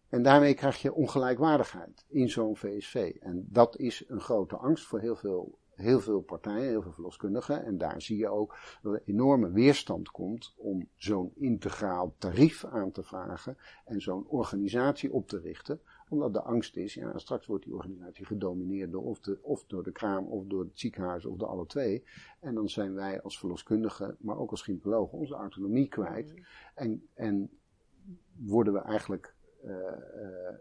[0.09, 3.15] En daarmee krijg je ongelijkwaardigheid in zo'n VSV.
[3.19, 7.65] En dat is een grote angst voor heel veel, heel veel partijen, heel veel verloskundigen.
[7.65, 12.91] En daar zie je ook dat er enorme weerstand komt om zo'n integraal tarief aan
[12.91, 17.63] te vragen en zo'n organisatie op te richten omdat de angst is, ja, straks wordt
[17.63, 21.38] die organisatie gedomineerd door of, de, of door de kraam of door het ziekenhuis of
[21.38, 22.03] door alle twee.
[22.39, 26.34] En dan zijn wij als verloskundigen, maar ook als gynaecologen, onze autonomie kwijt.
[26.36, 26.43] Mm.
[26.74, 27.49] En, en
[28.36, 29.78] worden we eigenlijk uh, uh,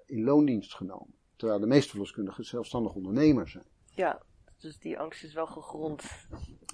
[0.07, 1.15] in loondienst genomen.
[1.37, 3.67] Terwijl de meeste verloskundigen zelfstandig ondernemers zijn.
[3.95, 4.23] Ja,
[4.61, 6.03] dus die angst is wel gegrond.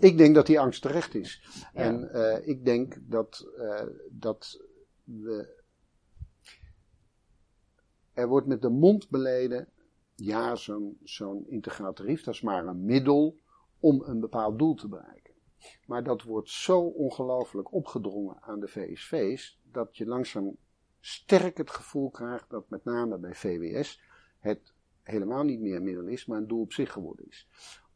[0.00, 1.42] Ik denk dat die angst terecht is.
[1.72, 1.80] Ja.
[1.80, 3.46] En uh, ik denk dat,
[4.10, 4.60] dat
[5.04, 5.64] we
[8.16, 9.68] er wordt met de mond beleden,
[10.14, 13.38] ja, zo'n zo'n integraal tarief, dat is maar een middel
[13.80, 15.34] om een bepaald doel te bereiken.
[15.86, 20.56] Maar dat wordt zo ongelooflijk opgedrongen aan de VSV's, dat je langzaam
[21.00, 24.00] sterk het gevoel krijgt dat met name bij VWS
[24.38, 24.74] het
[25.06, 27.48] helemaal niet meer een middel is, maar een doel op zich geworden is.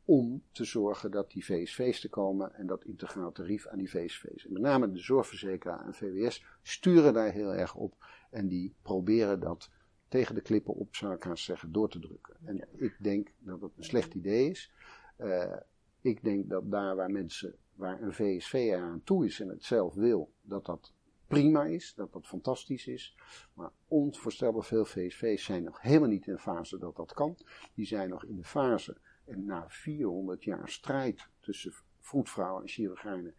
[0.04, 4.46] Om te zorgen dat die VSV's te komen en dat integraal tarief aan die VSV's.
[4.46, 7.94] En met name de zorgverzekeraar en VWS sturen daar heel erg op
[8.30, 9.70] en die proberen dat
[10.08, 12.36] tegen de klippen op, zou ik haast zeggen, door te drukken.
[12.44, 14.72] En ik denk dat het een slecht idee is.
[15.18, 15.56] Uh,
[16.00, 19.94] ik denk dat daar waar mensen, waar een VSV eraan toe is en het zelf
[19.94, 20.92] wil, dat dat
[21.30, 23.16] prima is, dat dat fantastisch is.
[23.54, 27.36] Maar onvoorstelbaar veel VSV's zijn nog helemaal niet in de fase dat dat kan.
[27.74, 33.34] Die zijn nog in de fase, en na 400 jaar strijd tussen vroedvrouwen en chirurgijnen,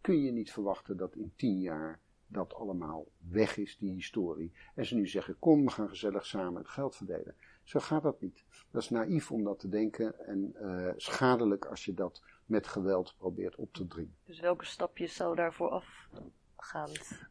[0.00, 4.52] kun je niet verwachten dat in 10 jaar dat allemaal weg is, die historie.
[4.74, 7.34] En ze nu zeggen, kom, we gaan gezellig samen het geld verdelen.
[7.62, 8.44] Zo gaat dat niet.
[8.70, 13.14] Dat is naïef om dat te denken en uh, schadelijk als je dat met geweld
[13.18, 14.16] probeert op te dringen.
[14.24, 15.70] Dus welke stapjes zou daarvoor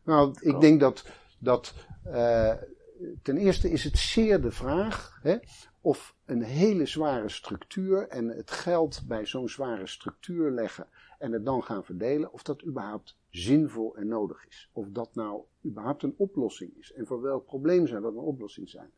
[0.04, 1.06] Nou, ik denk dat,
[1.40, 1.74] dat
[2.08, 2.54] uh,
[3.22, 5.38] ten eerste is het zeer de vraag hè,
[5.82, 10.88] of een hele zware structuur en het geld bij zo'n zware structuur leggen
[11.20, 14.70] en het dan gaan verdelen, of dat überhaupt zinvol en nodig is.
[14.74, 16.94] Of dat nou überhaupt een oplossing is.
[16.94, 18.92] En voor welk probleem zou dat een oplossing zijn.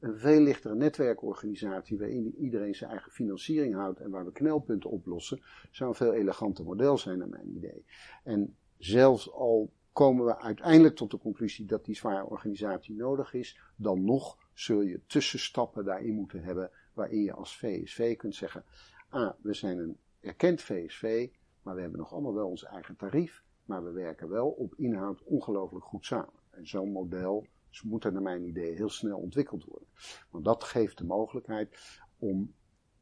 [0.00, 5.42] Een veel lichtere netwerkorganisatie waarin iedereen zijn eigen financiering houdt en waar we knelpunten oplossen,
[5.70, 7.84] zou een veel eleganter model zijn naar mijn idee.
[8.24, 13.58] En zelfs al komen we uiteindelijk tot de conclusie dat die zware organisatie nodig is,
[13.76, 18.64] dan nog zul je tussenstappen daarin moeten hebben waarin je als VSV kunt zeggen,
[19.08, 21.28] ah, we zijn een erkend VSV,
[21.62, 23.44] maar we hebben nog allemaal wel ons eigen tarief.
[23.64, 26.40] Maar we werken wel op inhoud ongelooflijk goed samen.
[26.50, 27.46] En zo'n model
[27.82, 29.88] moet er naar mijn idee heel snel ontwikkeld worden.
[30.30, 32.54] Want dat geeft de mogelijkheid om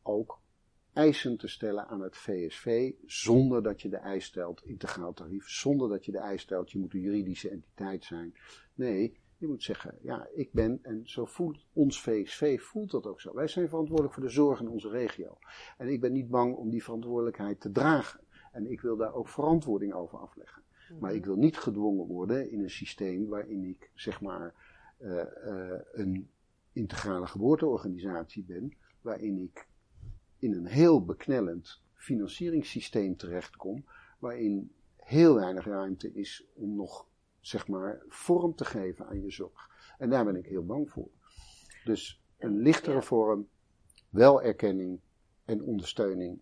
[0.03, 0.41] ook
[0.93, 5.89] eisen te stellen aan het VSV zonder dat je de eis stelt integraal tarief, zonder
[5.89, 8.35] dat je de eis stelt je moet een juridische entiteit zijn.
[8.75, 13.21] Nee, je moet zeggen, ja, ik ben, en zo voelt ons VSV, voelt dat ook
[13.21, 13.35] zo.
[13.35, 15.39] Wij zijn verantwoordelijk voor de zorg in onze regio.
[15.79, 18.21] En ik ben niet bang om die verantwoordelijkheid te dragen.
[18.53, 20.63] En ik wil daar ook verantwoording over afleggen.
[21.01, 24.55] Maar ik wil niet gedwongen worden in een systeem waarin ik, zeg maar,
[24.99, 26.31] uh, uh, een
[26.73, 29.69] integrale geboorteorganisatie ben, waarin ik
[30.41, 33.85] in een heel beknellend financieringssysteem terechtkom,
[34.19, 37.07] waarin heel weinig ruimte is om nog,
[37.41, 39.71] zeg maar, vorm te geven aan je zorg.
[39.99, 41.09] En daar ben ik heel bang voor.
[41.85, 43.49] Dus een lichtere vorm,
[44.09, 45.01] wel erkenning
[45.45, 46.41] en ondersteuning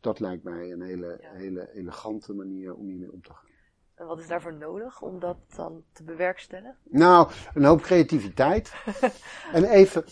[0.00, 3.46] dat lijkt mij een hele, hele elegante manier om hiermee om te gaan.
[3.94, 6.76] En wat is daarvoor nodig om dat dan te bewerkstelligen?
[6.84, 8.74] Nou, een hoop creativiteit.
[9.52, 10.04] en even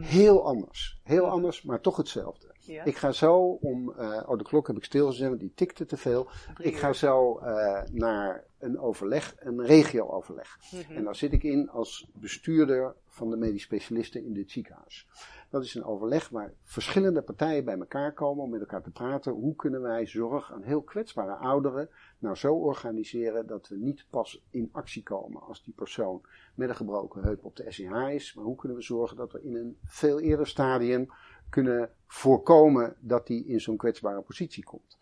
[0.00, 1.00] heel anders.
[1.02, 2.46] Heel anders, maar toch hetzelfde.
[2.58, 2.84] Ja.
[2.84, 5.96] Ik ga zo om, uh, oh de klok heb ik stilgezet, want die tikte te
[5.96, 6.28] veel.
[6.58, 10.58] ik ga zo uh, naar een overleg, een regio-overleg.
[10.70, 10.96] Mm -hmm.
[10.96, 15.08] En daar zit ik in als bestuurder van de medisch specialisten in dit ziekenhuis.
[15.50, 19.32] Dat is een overleg waar verschillende partijen bij elkaar komen om met elkaar te praten.
[19.32, 21.88] Hoe kunnen wij zorg aan heel kwetsbare ouderen
[22.18, 26.22] nou zo organiseren dat we niet pas in actie komen als die persoon
[26.54, 28.34] met een gebroken heup op de SEH is.
[28.34, 31.08] Maar hoe kunnen we zorgen dat we in een veel eerder stadium
[31.50, 34.98] kunnen voorkomen dat die in zo'n kwetsbare positie komt.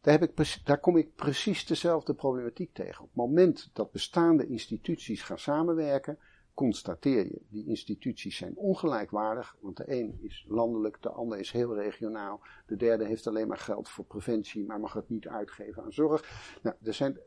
[0.00, 3.00] Daar, heb ik, daar kom ik precies dezelfde problematiek tegen.
[3.00, 6.18] Op het moment dat bestaande instituties gaan samenwerken,
[6.54, 11.74] constateer je, die instituties zijn ongelijkwaardig, want de een is landelijk, de ander is heel
[11.74, 15.92] regionaal, de derde heeft alleen maar geld voor preventie, maar mag het niet uitgeven aan
[15.92, 16.58] zorg.
[16.62, 17.20] Nou, er zijn,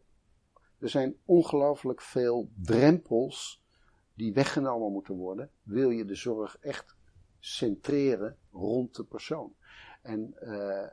[0.79, 3.63] er zijn ongelooflijk veel drempels
[4.13, 6.95] die weggenomen moeten worden, wil je de zorg echt
[7.39, 9.53] centreren rond de persoon.
[10.01, 10.87] En uh,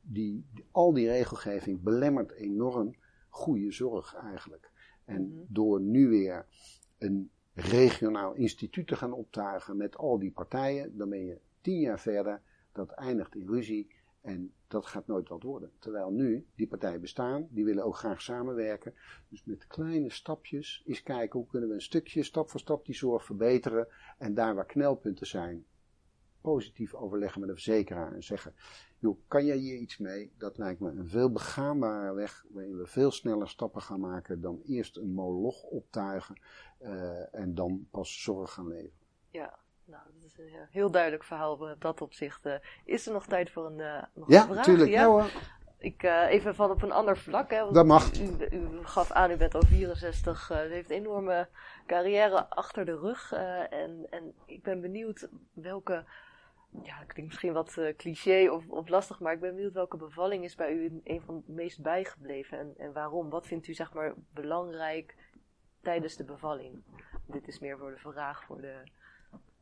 [0.00, 2.94] die, al die regelgeving belemmert enorm
[3.28, 4.70] goede zorg eigenlijk.
[5.04, 5.44] En mhm.
[5.48, 6.46] door nu weer
[6.98, 12.00] een regionaal instituut te gaan optuigen met al die partijen, dan ben je tien jaar
[12.00, 12.42] verder.
[12.72, 13.90] Dat eindigt in ruzie
[14.20, 15.70] en dat gaat nooit wat worden.
[15.78, 18.94] Terwijl nu die partijen bestaan, die willen ook graag samenwerken.
[19.28, 22.94] Dus met kleine stapjes eens kijken hoe kunnen we een stukje, stap voor stap, die
[22.94, 23.88] zorg verbeteren.
[24.18, 25.64] En daar waar knelpunten zijn,
[26.40, 28.54] positief overleggen met de verzekeraar en zeggen:
[29.02, 30.32] joh, kan jij hier iets mee?
[30.38, 34.60] Dat lijkt me een veel begaanbare weg waarin we veel sneller stappen gaan maken dan
[34.66, 36.40] eerst een moloch optuigen
[36.80, 39.06] uh, en dan pas zorg gaan leveren.
[39.30, 42.46] Ja, nou, dat is een heel duidelijk verhaal op dat opzicht.
[42.46, 44.64] Uh, is er nog tijd voor een, uh, nog ja, vraag?
[44.64, 45.30] Tuurlijk, ja, hoor.
[45.78, 47.50] Ik uh, even van op een ander vlak.
[47.50, 48.20] Hè, dat mag.
[48.20, 50.50] U, u, gaf aan, u bent al 64.
[50.50, 51.48] Uh, u heeft een enorme
[51.86, 53.32] carrière achter de rug.
[53.32, 56.04] Uh, en, en ik ben benieuwd welke
[56.82, 60.44] ja, ik denk misschien wat uh, cliché of, lastig, maar ik ben benieuwd welke bevalling
[60.44, 63.30] is bij u een van de meest bijgebleven en, en waarom?
[63.30, 65.16] Wat vindt u zeg maar belangrijk
[65.80, 66.82] tijdens de bevalling?
[67.26, 68.82] Dit is meer voor de vraag voor de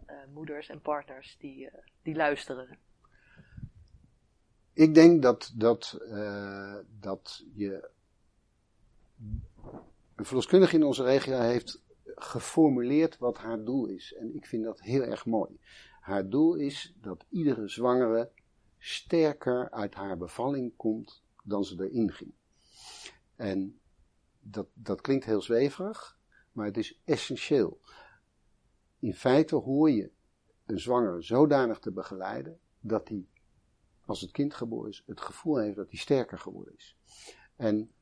[0.06, 1.70] uh, moeders en partners die, uh,
[2.02, 2.78] die luisteren.
[4.72, 6.00] Ik denk dat, dat,
[7.00, 7.90] dat je.
[10.14, 14.14] Een verloskundige in onze regio heeft geformuleerd wat haar doel is.
[14.14, 15.58] En ik vind dat heel erg mooi.
[16.10, 18.30] Haar doel is dat iedere zwangere
[18.78, 22.32] sterker uit haar bevalling komt dan ze erin ging.
[23.36, 23.80] En
[24.40, 26.18] dat, dat klinkt heel zweverig,
[26.52, 27.80] maar het is essentieel.
[28.98, 30.10] In feite hoor je
[30.66, 33.26] een zwangere zodanig te begeleiden dat hij,
[34.04, 36.96] als het kind geboren is, het gevoel heeft dat hij sterker geworden is.
[37.56, 37.92] En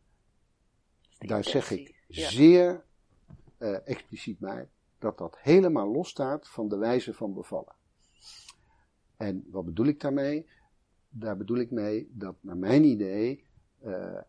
[1.19, 2.85] daar zeg ik zeer
[3.59, 7.77] uh, expliciet bij dat dat helemaal losstaat van de wijze van bevallen.
[9.19, 10.47] En wat bedoel ik daarmee?
[11.09, 13.45] Daar bedoel ik mee dat naar mijn idee,
[13.85, 14.21] uh,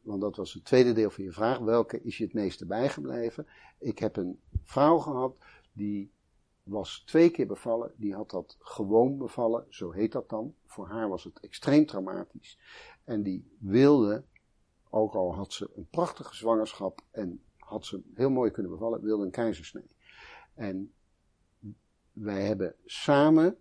[0.00, 3.46] want dat was het tweede deel van je vraag, welke is je het meeste bijgebleven?
[3.78, 5.36] Ik heb een vrouw gehad
[5.72, 6.12] die
[6.62, 10.54] was twee keer bevallen, die had dat gewoon bevallen, zo heet dat dan.
[10.66, 12.58] Voor haar was het extreem traumatisch.
[13.04, 14.24] En die wilde,
[14.90, 19.24] ook al had ze een prachtige zwangerschap en had ze heel mooi kunnen bevallen, wilde
[19.24, 19.90] een keizersnee.
[20.54, 20.92] En
[22.12, 23.56] wij hebben samen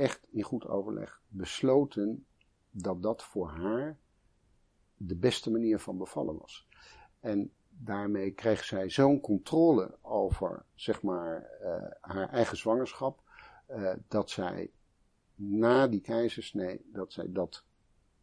[0.00, 2.26] echt in goed overleg besloten
[2.70, 3.98] dat dat voor haar
[4.96, 6.68] de beste manier van bevallen was.
[7.20, 13.22] En daarmee kreeg zij zo'n controle over, zeg maar, uh, haar eigen zwangerschap,
[13.70, 14.70] uh, dat zij
[15.34, 17.64] na die keizersnee, dat zij dat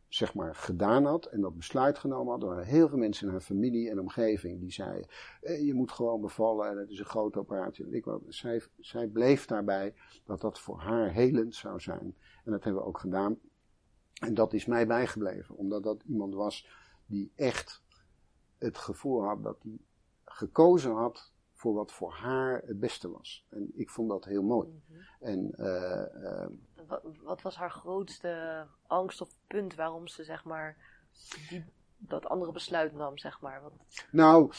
[0.07, 2.41] zeg maar, gedaan had en dat besluit genomen had.
[2.41, 5.07] Er waren heel veel mensen in haar familie en omgeving die zeiden:
[5.41, 7.89] eh, Je moet gewoon bevallen en het is een grote operatie.
[7.89, 9.93] Ik, zij, zij bleef daarbij
[10.25, 12.15] dat dat voor haar helend zou zijn.
[12.43, 13.39] En dat hebben we ook gedaan.
[14.19, 16.67] En dat is mij bijgebleven, omdat dat iemand was
[17.05, 17.83] die echt
[18.57, 19.79] het gevoel had dat hij
[20.25, 23.45] gekozen had voor wat voor haar het beste was.
[23.49, 24.67] En ik vond dat heel mooi.
[24.67, 24.99] Mhm.
[25.19, 26.45] En uh,
[26.87, 30.77] wat, wat, was haar grootste angst of punt waarom ze zeg maar
[31.49, 31.65] die,
[31.97, 33.61] dat andere besluit nam, zeg maar?
[33.61, 33.73] Want...
[34.11, 34.51] Nou,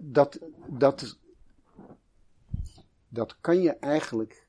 [0.00, 1.18] dat, dat,
[3.08, 4.46] dat kan je eigenlijk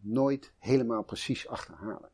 [0.00, 2.10] nooit helemaal precies achterhalen.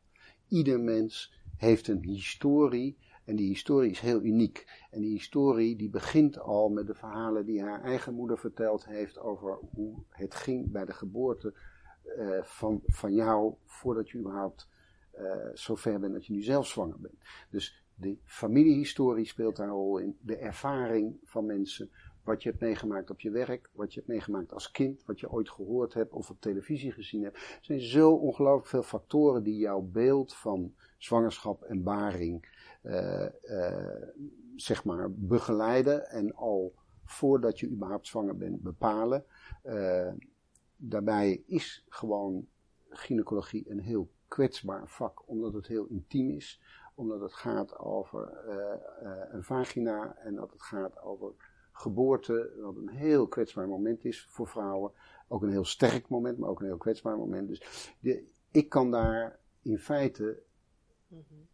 [0.47, 2.97] Ieder mens heeft een historie
[3.31, 4.65] en die historie is heel uniek.
[4.89, 9.19] En die historie die begint al met de verhalen die haar eigen moeder verteld heeft
[9.19, 11.53] over hoe het ging bij de geboorte
[12.17, 14.67] uh, van, van jou voordat je überhaupt
[15.19, 17.17] uh, zover bent dat je nu zelf zwanger bent.
[17.49, 21.89] Dus de familiehistorie speelt daar een rol in, de ervaring van mensen,
[22.23, 25.31] wat je hebt meegemaakt op je werk, wat je hebt meegemaakt als kind, wat je
[25.31, 27.37] ooit gehoord hebt of op televisie gezien hebt.
[27.37, 32.45] Er zijn zo ongelooflijk veel factoren die jouw beeld van zwangerschap en baring,
[34.55, 36.73] zeg maar, begeleiden en al
[37.05, 39.25] voordat je überhaupt zwanger bent bepalen.
[39.63, 40.11] Uh,
[40.75, 42.47] daarbij is gewoon
[42.89, 46.61] gynaecologie een heel kwetsbaar vak, omdat het heel intiem is,
[46.95, 48.37] omdat het gaat over
[49.31, 51.33] een vagina en dat het gaat over
[51.71, 54.91] geboorte, wat een heel kwetsbaar moment is voor vrouwen.
[55.27, 57.47] Ook een heel sterk moment, maar ook een heel kwetsbaar moment.
[57.47, 57.93] Dus
[58.51, 60.41] ik kan daar in feite
[61.07, 61.47] -hmm.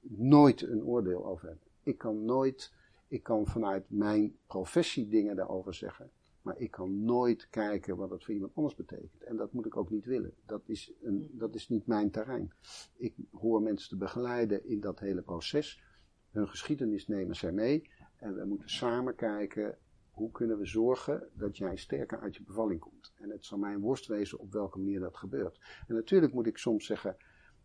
[0.00, 1.66] Nooit een oordeel over hebben.
[1.82, 2.72] Ik kan nooit,
[3.08, 6.10] ik kan vanuit mijn professie dingen daarover zeggen.
[6.42, 9.22] Maar ik kan nooit kijken wat het voor iemand anders betekent.
[9.22, 10.34] En dat moet ik ook niet willen.
[10.46, 12.52] Dat is, een, dat is niet mijn terrein.
[12.96, 15.82] Ik hoor mensen te begeleiden in dat hele proces.
[16.30, 17.90] Hun geschiedenis nemen zij mee.
[18.16, 19.78] En we moeten samen kijken
[20.10, 23.12] hoe kunnen we zorgen dat jij sterker uit je bevalling komt.
[23.14, 25.60] En het zal mij een worst wezen op welke manier dat gebeurt.
[25.88, 27.16] En natuurlijk moet ik soms zeggen,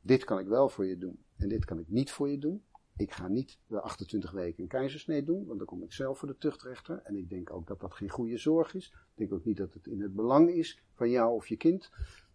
[0.05, 2.63] dit kan ik wel voor je doen en dit kan ik niet voor je doen.
[2.97, 6.27] Ik ga niet de 28 weken een keizersnee doen, want dan kom ik zelf voor
[6.27, 7.01] de tuchtrechter.
[7.03, 8.87] En ik denk ook dat dat geen goede zorg is.
[8.87, 11.91] Ik denk ook niet dat het in het belang is van jou of je kind.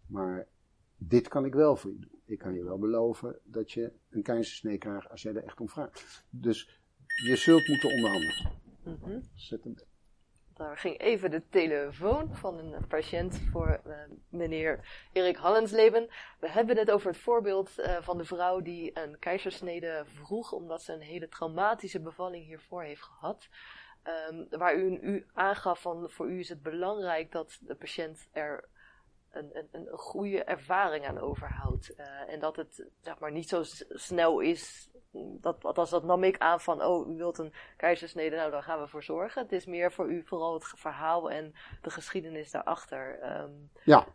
[0.07, 0.47] Maar
[0.97, 2.21] dit kan ik wel voor je doen.
[2.25, 5.69] Ik kan je wel beloven dat je een keizersnee krijgt als jij er echt om
[5.69, 6.25] vraagt.
[6.29, 6.81] Dus
[7.25, 8.59] je zult moeten onderhandelen.
[8.83, 9.21] Mhm.
[9.35, 9.75] Zet hem.
[10.61, 13.93] Daar ging even de telefoon van een patiënt voor uh,
[14.29, 14.79] meneer
[15.11, 16.09] Erik Hallensleben.
[16.39, 20.81] We hebben het over het voorbeeld uh, van de vrouw die een keizersnede vroeg omdat
[20.81, 23.47] ze een hele traumatische bevalling hiervoor heeft gehad.
[24.29, 28.69] Um, waar u, u aangaf van voor u is het belangrijk dat de patiënt er
[29.31, 31.93] een, een, een goede ervaring aan overhoudt.
[31.97, 34.89] Uh, en dat het zeg maar niet zo snel is.
[35.13, 38.81] Dat, althans, dat nam ik aan van, oh, u wilt een keizersnede, nou, daar gaan
[38.81, 39.41] we voor zorgen.
[39.41, 43.19] Het is meer voor u vooral het verhaal en de geschiedenis daarachter.
[43.41, 44.07] Um, ja.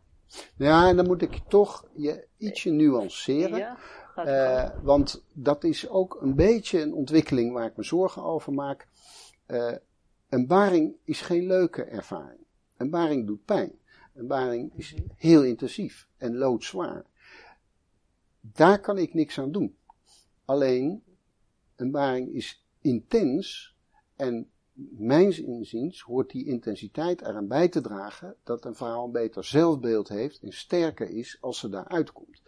[0.56, 3.58] ja, en dan moet ik toch je ietsje nuanceren.
[3.58, 3.76] Ja,
[4.16, 8.88] uh, want dat is ook een beetje een ontwikkeling waar ik me zorgen over maak.
[9.46, 9.72] Uh,
[10.28, 12.46] een baring is geen leuke ervaring.
[12.76, 13.72] Een baring doet pijn.
[14.14, 17.04] Een baring is heel intensief en loodzwaar.
[18.40, 19.76] Daar kan ik niks aan doen.
[20.46, 21.02] Alleen,
[21.76, 23.74] een baring is intens
[24.16, 24.50] en
[24.98, 30.08] mijns inziens hoort die intensiteit eraan bij te dragen dat een vrouw een beter zelfbeeld
[30.08, 32.42] heeft en sterker is als ze daaruit komt.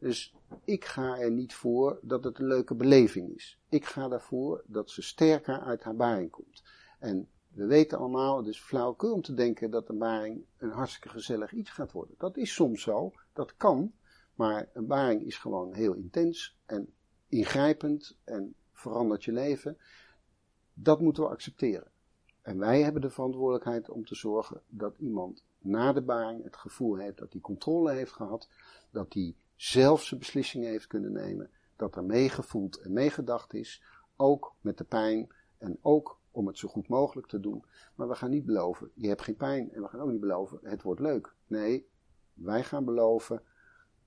[0.00, 0.34] Dus
[0.64, 3.58] ik ga er niet voor dat het een leuke beleving is.
[3.68, 6.62] Ik ga ervoor dat ze sterker uit haar baring komt.
[6.98, 11.08] En we weten allemaal, het is flauwekul om te denken dat een baring een hartstikke
[11.08, 12.14] gezellig iets gaat worden.
[12.18, 13.92] Dat is soms zo, dat kan,
[14.34, 16.92] maar een baring is gewoon heel intens en
[17.28, 19.78] ingrijpend en verandert je leven.
[20.74, 21.90] Dat moeten we accepteren.
[22.42, 26.96] En wij hebben de verantwoordelijkheid om te zorgen dat iemand na de baring het gevoel
[26.96, 28.48] heeft dat hij controle heeft gehad,
[28.90, 33.82] dat hij zelf zijn beslissingen heeft kunnen nemen, dat er meegevoeld en meegedacht is,
[34.16, 37.64] ook met de pijn en ook om het zo goed mogelijk te doen.
[37.94, 39.72] Maar we gaan niet beloven, je hebt geen pijn.
[39.72, 41.34] En we gaan ook niet beloven, het wordt leuk.
[41.46, 41.88] Nee,
[42.32, 43.42] wij gaan beloven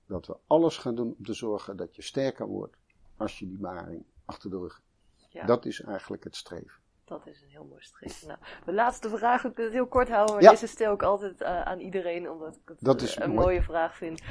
[0.06, 2.76] dat we alles gaan doen om te zorgen dat je sterker wordt
[3.16, 4.82] als je die baring achter de rug
[5.28, 5.44] Ja.
[5.46, 6.80] Dat is eigenlijk het streven.
[7.04, 8.26] Dat is een heel mooi streven.
[8.28, 10.50] Nou, de laatste vraag, ik wil het heel kort houden, maar Ja.
[10.50, 13.40] deze stel ik altijd eh, aan iedereen, omdat ik het Dat eh, is een mooi.
[13.46, 14.22] mooie vraag vind.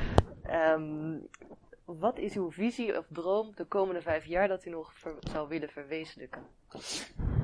[0.43, 1.17] Ehm,
[1.85, 5.47] wat is uw visie of droom de komende vijf jaar dat u nog ver- zou
[5.47, 6.41] willen verwezenlijken?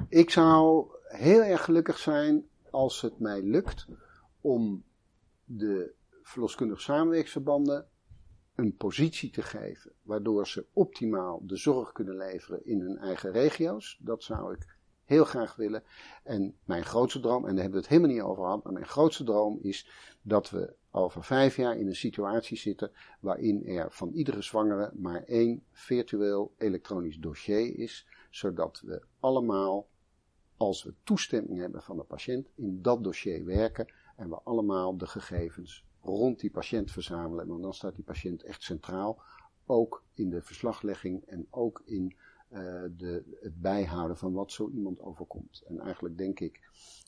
[0.10, 3.88] Ik zou heel erg gelukkig zijn als het mij lukt
[4.42, 4.84] om
[5.44, 7.88] de verloskundige samenwerksverbanden
[8.58, 13.98] een positie te geven, waardoor ze optimaal de zorg kunnen leveren in hun eigen regio's.
[14.02, 15.84] Dat zou ik heel graag willen.
[16.24, 18.86] En mijn grootste droom, en daar hebben we het helemaal niet over gehad, maar mijn
[18.86, 19.90] grootste droom is
[20.22, 25.24] dat we over vijf jaar in een situatie zitten waarin er van iedere zwangere maar
[25.24, 29.88] één virtueel elektronisch dossier is, zodat we allemaal,
[30.58, 35.08] als we toestemming hebben van de patiënt, in dat dossier werken en we allemaal de
[35.08, 37.48] gegevens rond die patiënt verzamelen.
[37.48, 39.22] Want dan staat die patiënt echt centraal,
[39.66, 42.16] ook in de verslaglegging en ook in
[42.48, 45.64] eh, de, het bijhouden van wat zo iemand overkomt.
[45.68, 46.62] En eigenlijk denk ik,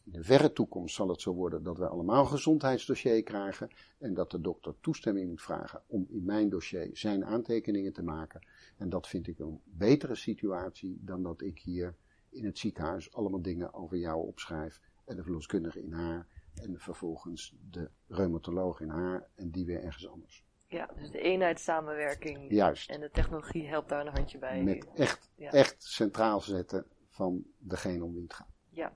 [0.06, 4.14] in de verre toekomst zal het zo worden dat wij allemaal een gezondheidsdossier krijgen en
[4.14, 8.46] dat de dokter toestemming moet vragen om in mijn dossier zijn aantekeningen te maken.
[8.78, 11.96] En dat vind ik een betere situatie dan dat ik hier
[12.30, 16.28] in het ziekenhuis allemaal dingen over jou opschrijf en de verloskundige in haar
[16.62, 20.44] en vervolgens de reumatoloog in haar en die weer ergens anders.
[20.68, 22.90] Ja, dus de eenheidssamenwerking Juist.
[22.90, 24.64] en de technologie helpt daar een handje bij.
[24.64, 25.52] Met echt, Ja.
[25.52, 28.48] echt centraal zetten van degene om wie het gaat.
[28.70, 28.94] Ja,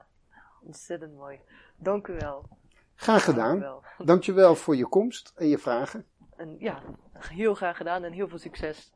[0.62, 1.40] ontzettend mooi.
[1.78, 2.50] Dank u wel.
[2.96, 3.60] Graag Dank u gedaan.
[3.60, 3.84] wel.
[4.06, 6.06] Dankjewel voor je komst en je vragen.
[6.36, 6.84] En ja,
[7.14, 8.92] heel graag gedaan en heel veel succes.